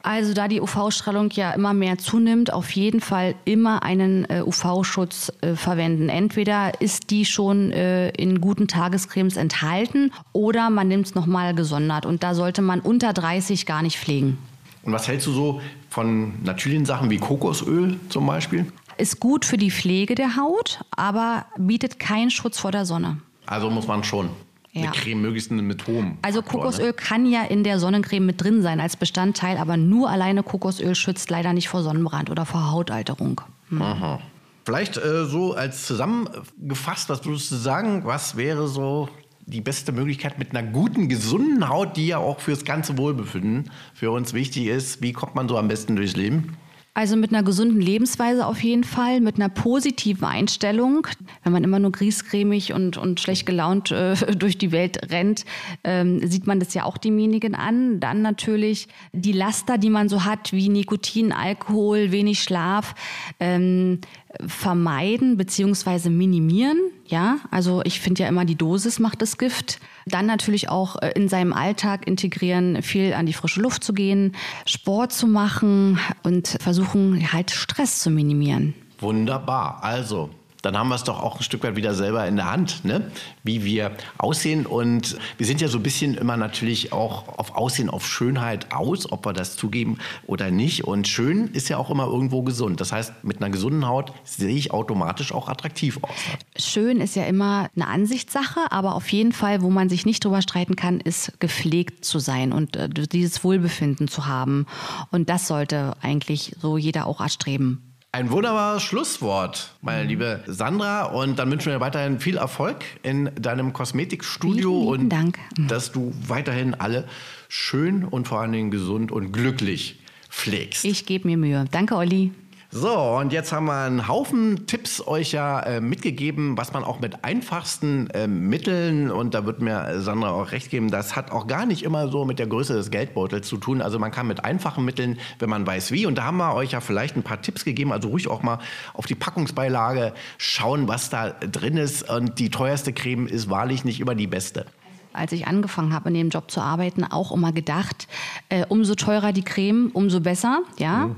Also 0.04 0.34
da 0.34 0.48
die 0.48 0.62
UV-Strahlung 0.62 1.30
ja 1.32 1.52
immer 1.52 1.74
mehr 1.74 1.98
zunimmt, 1.98 2.54
auf 2.54 2.72
jeden 2.72 3.02
Fall 3.02 3.36
immer 3.46 3.84
einen 3.84 4.26
äh, 4.30 4.42
UV-Schutz 4.46 5.32
äh, 5.42 5.56
verwenden. 5.56 6.10
Entweder 6.10 6.82
ist 6.82 7.10
die 7.10 7.26
schon 7.26 7.72
äh, 7.72 8.10
in 8.10 8.42
guten 8.42 8.68
Tagescremes 8.68 9.38
enthalten 9.38 10.12
oder 10.34 10.70
man 10.70 10.88
nimmt 10.88 11.08
es 11.08 11.16
nochmal 11.16 11.54
gesondert. 11.54 12.06
Und 12.06 12.24
da 12.24 12.34
sollte 12.34 12.62
man 12.62 12.80
unter 12.80 13.14
30 13.14 13.66
gar 13.66 13.82
nicht 13.82 13.98
pflegen. 13.98 14.38
Und 14.84 14.94
was 14.94 15.08
hältst 15.08 15.28
du 15.28 15.32
so 15.32 15.62
von 15.90 16.44
natürlichen 16.44 16.86
Sachen 16.86 17.10
wie 17.10 17.18
Kokosöl 17.18 18.00
zum 18.10 18.26
Beispiel? 18.26 18.66
Ist 18.98 19.20
gut 19.20 19.46
für 19.46 19.58
die 19.58 19.72
Pflege 19.72 20.16
der 20.16 20.36
Haut, 20.36 20.80
aber 20.92 21.46
bietet 21.58 22.00
keinen 22.00 22.32
Schutz 22.32 22.60
vor 22.60 22.72
der 22.72 22.86
Sonne. 22.86 23.18
Also 23.46 23.70
muss 23.70 23.88
man 23.88 24.04
schon 24.04 24.30
Ja. 24.74 24.84
eine 24.84 24.92
Creme 24.92 25.22
möglichst 25.22 25.52
mit 25.52 25.86
hohem. 25.88 26.18
Also 26.22 26.42
Kokosöl 26.42 26.88
Ne? 26.88 26.94
kann 26.94 27.26
ja 27.26 27.44
in 27.44 27.64
der 27.66 27.78
Sonnencreme 27.80 28.26
mit 28.26 28.42
drin 28.42 28.62
sein 28.62 28.80
als 28.80 28.96
Bestandteil, 28.96 29.58
aber 29.58 29.76
nur 29.76 30.10
alleine 30.10 30.44
Kokosöl 30.44 30.96
schützt 30.96 31.30
leider 31.30 31.52
nicht 31.52 31.68
vor 31.68 31.84
Sonnenbrand 31.84 32.30
oder 32.30 32.46
vor 32.46 32.72
Hautalterung. 32.72 33.42
Aha. 33.78 34.20
Vielleicht 34.66 34.98
äh, 34.98 35.26
so 35.26 35.54
als 35.54 35.86
zusammengefasst, 35.88 37.10
was 37.10 37.26
würdest 37.26 37.52
du 37.52 37.56
sagen? 37.56 38.06
Was 38.06 38.38
wäre 38.38 38.68
so 38.68 39.10
die 39.46 39.60
beste 39.62 39.92
Möglichkeit 39.92 40.40
mit 40.40 40.56
einer 40.56 40.64
guten, 40.72 41.10
gesunden 41.10 41.68
Haut, 41.68 41.98
die 41.98 42.08
ja 42.08 42.20
auch 42.20 42.40
fürs 42.40 42.64
ganze 42.64 42.98
Wohlbefinden 42.98 43.72
für 43.94 44.12
uns 44.12 44.34
wichtig 44.34 44.68
ist? 44.68 45.02
Wie 45.02 45.12
kommt 45.14 45.36
man 45.36 45.50
so 45.50 45.58
am 45.58 45.68
besten 45.68 45.96
durchs 45.96 46.16
Leben? 46.16 46.56
Also 46.94 47.16
mit 47.16 47.32
einer 47.32 47.44
gesunden 47.44 47.80
Lebensweise 47.80 48.46
auf 48.46 48.62
jeden 48.62 48.84
Fall, 48.84 49.22
mit 49.22 49.38
einer 49.38 49.48
positiven 49.48 50.26
Einstellung. 50.26 51.08
Wenn 51.42 51.54
man 51.54 51.64
immer 51.64 51.80
nur 51.80 51.94
griesgrämig 51.94 52.74
und, 52.74 52.98
und 52.98 53.22
schlecht 53.22 53.46
gelaunt 53.46 53.92
äh, 53.92 54.16
durch 54.36 54.58
die 54.58 54.74
Welt 54.74 55.10
rennt, 55.10 55.46
ähm, 55.86 56.20
sieht 56.28 56.48
man 56.48 56.60
das 56.60 56.74
ja 56.74 56.84
auch 56.84 56.98
demjenigen 56.98 57.56
an. 57.56 58.02
Dann 58.02 58.22
natürlich 58.22 58.90
die 59.14 59.32
Laster, 59.32 59.78
die 59.78 59.90
man 59.90 60.10
so 60.10 60.26
hat, 60.26 60.52
wie 60.52 60.68
Nikotin, 60.68 61.32
Alkohol, 61.32 62.12
wenig 62.12 62.44
Schlaf, 62.44 62.94
ähm, 63.40 64.02
vermeiden 64.46 65.38
beziehungsweise 65.38 66.10
minimieren. 66.10 66.78
Ja, 67.06 67.38
also 67.52 67.82
ich 67.84 68.00
finde 68.00 68.24
ja 68.24 68.30
immer, 68.30 68.46
die 68.46 68.56
Dosis 68.56 69.00
macht 69.00 69.22
das 69.22 69.38
Gift. 69.38 69.80
Dann 70.06 70.26
natürlich 70.26 70.70
auch 70.70 71.02
äh, 71.02 71.12
in 71.16 71.28
seinem 71.28 71.54
Alltag 71.54 72.08
integrieren, 72.08 72.82
viel 72.82 73.14
an 73.14 73.26
die 73.26 73.34
frische 73.34 73.62
Luft 73.62 73.84
zu 73.84 73.94
gehen, 73.94 74.36
Sport 74.66 75.12
zu 75.12 75.28
machen 75.28 76.00
und 76.24 76.58
versuchen 76.60 77.34
halt 77.34 77.52
Stress 77.52 78.00
zu 78.00 78.10
minimieren. 78.10 78.74
Wunderbar. 79.00 79.84
Also, 79.84 80.30
dann 80.62 80.78
haben 80.78 80.90
wir 80.90 80.96
es 80.96 81.04
doch 81.04 81.22
auch 81.22 81.38
ein 81.38 81.44
Stück 81.44 81.64
weit 81.64 81.76
wieder 81.76 81.96
selber 81.96 82.28
in 82.28 82.36
der 82.36 82.52
Hand, 82.52 82.86
ne? 82.86 83.12
wie 83.44 83.64
wir 83.64 83.92
aussehen. 84.18 84.66
Und 84.66 85.18
wir 85.38 85.46
sind 85.46 85.62
ja 85.62 85.68
so 85.68 85.80
ein 85.80 85.84
bisschen 85.84 86.16
immer 86.16 86.38
natürlich 86.38 86.94
auch 86.94 87.28
auf 87.40 87.56
Aussehen, 87.56 87.90
auf 87.90 88.06
Schönheit 88.06 88.72
aus, 88.72 89.12
ob 89.12 89.26
wir 89.26 89.34
das 89.34 89.56
zugeben 89.56 89.98
oder 90.28 90.52
nicht. 90.52 90.84
Und 90.84 91.08
schön 91.08 91.48
ist 91.48 91.70
ja 91.70 91.78
auch 91.78 91.90
immer 91.90 92.06
irgendwo 92.06 92.44
gesund. 92.44 92.80
Das 92.80 92.92
heißt, 92.92 93.24
mit 93.24 93.38
einer 93.38 93.50
gesunden 93.50 93.88
Haut 93.88 94.14
sehe 94.24 94.56
ich 94.56 94.72
automatisch 94.72 95.34
auch 95.34 95.50
attraktiv 95.50 96.00
aus. 96.02 96.12
Schön 96.58 97.02
ist 97.02 97.16
ja 97.16 97.24
immer 97.24 97.70
eine 97.76 97.88
Ansichtssache, 97.88 98.72
aber 98.72 98.96
auf 98.96 99.12
jeden 99.12 99.32
Fall, 99.32 99.62
wo 99.62 99.70
man 99.70 99.90
sich 99.90 100.06
nicht 100.06 100.24
drüber 100.24 100.42
streiten 100.42 100.76
kann, 100.76 101.00
ist 101.00 101.40
gepflegt 101.40 102.06
zu 102.06 102.20
sein 102.20 102.54
und 102.54 102.76
äh, 102.76 102.90
dieses 102.90 103.44
Wohlbefinden 103.44 104.08
zu 104.08 104.28
haben. 104.28 104.68
Und 105.12 105.30
das 105.30 105.48
sollte 105.48 105.96
eigentlich 106.02 106.56
so 106.62 106.78
jeder 106.78 107.08
auch 107.08 107.22
erstreben. 107.22 107.91
Ein 108.14 108.30
wunderbares 108.30 108.84
Schlusswort, 108.84 109.74
meine 109.82 110.04
liebe 110.04 110.44
Sandra. 110.46 111.06
Und 111.06 111.40
dann 111.40 111.50
wünschen 111.50 111.68
wir 111.68 111.76
dir 111.76 111.80
weiterhin 111.80 112.20
viel 112.20 112.36
Erfolg 112.36 112.84
in 113.04 113.32
deinem 113.40 113.72
Kosmetikstudio 113.72 114.82
und 114.82 115.08
Dank. 115.08 115.40
dass 115.58 115.94
du 115.94 116.14
weiterhin 116.28 116.74
alle 116.74 117.08
schön 117.48 118.04
und 118.04 118.28
vor 118.28 118.42
allen 118.42 118.52
Dingen 118.52 118.70
gesund 118.70 119.14
und 119.14 119.32
glücklich 119.32 119.98
pflegst. 120.30 120.84
Ich 120.84 121.06
gebe 121.06 121.26
mir 121.26 121.38
Mühe. 121.38 121.64
Danke, 121.72 121.96
Olli. 121.96 122.34
So, 122.74 122.98
und 122.98 123.34
jetzt 123.34 123.52
haben 123.52 123.66
wir 123.66 123.84
einen 123.84 124.08
Haufen 124.08 124.66
Tipps 124.66 125.06
euch 125.06 125.34
ja 125.34 125.60
äh, 125.60 125.82
mitgegeben, 125.82 126.58
was 126.58 126.72
man 126.72 126.86
auch 126.86 127.02
mit 127.02 127.26
einfachsten 127.26 128.10
äh, 128.12 128.28
Mitteln, 128.28 129.12
und 129.12 129.34
da 129.34 129.46
wird 129.46 129.62
mir 129.62 130.00
Sandra 130.02 130.30
auch 130.30 130.54
recht 130.54 130.70
geben, 130.70 130.90
das 130.90 131.18
hat 131.18 131.32
auch 131.32 131.48
gar 131.48 131.66
nicht 131.66 131.84
immer 131.84 132.08
so 132.08 132.24
mit 132.24 132.40
der 132.40 132.48
Größe 132.48 132.74
des 132.74 132.90
Geldbeutels 132.90 133.46
zu 133.46 133.58
tun. 133.58 133.82
Also 133.82 134.00
man 134.00 134.12
kann 134.12 134.26
mit 134.26 134.46
einfachen 134.46 134.86
Mitteln, 134.86 135.20
wenn 135.40 135.50
man 135.50 135.68
weiß 135.68 135.92
wie, 135.92 136.06
und 136.06 136.18
da 136.18 136.24
haben 136.24 136.38
wir 136.38 136.56
euch 136.56 136.72
ja 136.72 136.80
vielleicht 136.80 137.18
ein 137.18 137.24
paar 137.24 137.42
Tipps 137.42 137.66
gegeben, 137.66 137.92
also 137.92 138.08
ruhig 138.08 138.30
auch 138.30 138.42
mal 138.42 138.60
auf 138.94 139.06
die 139.06 139.16
Packungsbeilage 139.16 140.14
schauen, 140.38 140.88
was 140.88 141.10
da 141.10 141.32
drin 141.32 141.76
ist. 141.76 142.10
Und 142.10 142.40
die 142.40 142.50
teuerste 142.50 142.94
Creme 142.94 143.28
ist 143.28 143.50
wahrlich 143.50 143.84
nicht 143.84 144.00
immer 144.00 144.16
die 144.16 144.28
beste 144.28 144.66
als 145.14 145.34
ich 145.34 145.46
angefangen 145.46 145.94
habe, 145.94 146.08
in 146.08 146.16
dem 146.16 146.30
Job 146.30 146.50
zu 146.50 146.62
arbeiten, 146.62 147.04
auch 147.04 147.34
immer 147.34 147.52
gedacht, 147.52 148.08
äh, 148.48 148.66
umso 148.70 148.96
teurer 148.96 149.34
die 149.34 149.44
Creme, 149.44 149.90
umso 149.92 150.22
besser. 150.22 150.62
Ja. 150.78 151.08
Mhm. 151.08 151.16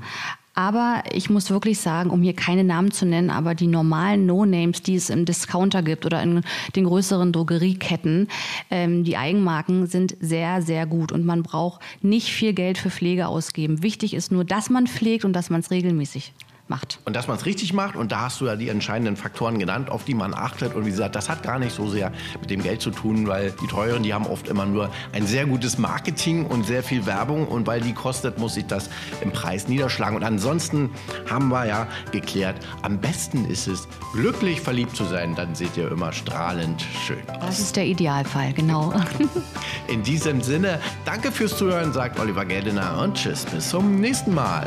Aber 0.54 1.02
ich 1.12 1.30
muss 1.30 1.50
wirklich 1.50 1.80
sagen, 1.80 2.10
um 2.10 2.22
hier 2.22 2.34
keine 2.34 2.64
Namen 2.64 2.92
zu 2.92 3.06
nennen, 3.06 3.30
aber 3.30 3.54
die 3.54 3.66
normalen 3.66 4.24
No-Names, 4.26 4.82
die 4.82 4.94
es 4.94 5.10
im 5.10 5.24
Discounter 5.24 5.82
gibt 5.82 6.06
oder 6.06 6.22
in 6.22 6.42
den 6.76 6.84
größeren 6.84 7.32
Drogerieketten, 7.32 8.28
ähm, 8.70 9.02
die 9.04 9.16
Eigenmarken 9.16 9.86
sind 9.86 10.16
sehr, 10.20 10.62
sehr 10.62 10.86
gut 10.86 11.10
und 11.10 11.26
man 11.26 11.42
braucht 11.42 11.82
nicht 12.02 12.32
viel 12.32 12.52
Geld 12.52 12.78
für 12.78 12.90
Pflege 12.90 13.26
ausgeben. 13.26 13.82
Wichtig 13.82 14.14
ist 14.14 14.30
nur, 14.30 14.44
dass 14.44 14.70
man 14.70 14.86
pflegt 14.86 15.24
und 15.24 15.32
dass 15.32 15.50
man 15.50 15.60
es 15.60 15.70
regelmäßig 15.70 16.32
macht. 16.68 16.98
Und 17.04 17.14
dass 17.14 17.28
man 17.28 17.36
es 17.36 17.46
richtig 17.46 17.72
macht, 17.72 17.96
und 17.96 18.12
da 18.12 18.22
hast 18.22 18.40
du 18.40 18.46
ja 18.46 18.56
die 18.56 18.68
entscheidenden 18.68 19.16
Faktoren 19.16 19.58
genannt, 19.58 19.90
auf 19.90 20.04
die 20.04 20.14
man 20.14 20.34
achtet. 20.34 20.74
Und 20.74 20.86
wie 20.86 20.90
gesagt, 20.90 21.14
das 21.14 21.28
hat 21.28 21.42
gar 21.42 21.58
nicht 21.58 21.74
so 21.74 21.88
sehr 21.88 22.12
mit 22.40 22.50
dem 22.50 22.62
Geld 22.62 22.80
zu 22.80 22.90
tun, 22.90 23.26
weil 23.26 23.52
die 23.62 23.66
teuren, 23.66 24.02
die 24.02 24.14
haben 24.14 24.26
oft 24.26 24.48
immer 24.48 24.66
nur 24.66 24.90
ein 25.12 25.26
sehr 25.26 25.46
gutes 25.46 25.78
Marketing 25.78 26.46
und 26.46 26.64
sehr 26.64 26.82
viel 26.82 27.06
Werbung. 27.06 27.46
Und 27.46 27.66
weil 27.66 27.80
die 27.80 27.92
kostet, 27.92 28.38
muss 28.38 28.54
sich 28.54 28.66
das 28.66 28.88
im 29.20 29.30
Preis 29.30 29.68
niederschlagen. 29.68 30.16
Und 30.16 30.24
ansonsten 30.24 30.90
haben 31.30 31.48
wir 31.48 31.66
ja 31.66 31.86
geklärt, 32.12 32.56
am 32.82 32.98
besten 32.98 33.44
ist 33.46 33.66
es, 33.66 33.86
glücklich 34.12 34.60
verliebt 34.60 34.96
zu 34.96 35.04
sein. 35.04 35.34
Dann 35.34 35.54
seht 35.54 35.76
ihr 35.76 35.90
immer 35.90 36.12
strahlend 36.12 36.84
schön 37.06 37.28
aus. 37.28 37.46
Das 37.46 37.58
ist 37.60 37.76
der 37.76 37.86
Idealfall, 37.86 38.52
genau. 38.52 38.92
In 39.88 40.02
diesem 40.02 40.40
Sinne, 40.40 40.80
danke 41.04 41.30
fürs 41.30 41.56
Zuhören, 41.56 41.92
sagt 41.92 42.18
Oliver 42.18 42.44
Geldener 42.44 43.00
und 43.02 43.14
tschüss, 43.14 43.44
bis 43.44 43.68
zum 43.68 44.00
nächsten 44.00 44.34
Mal. 44.34 44.66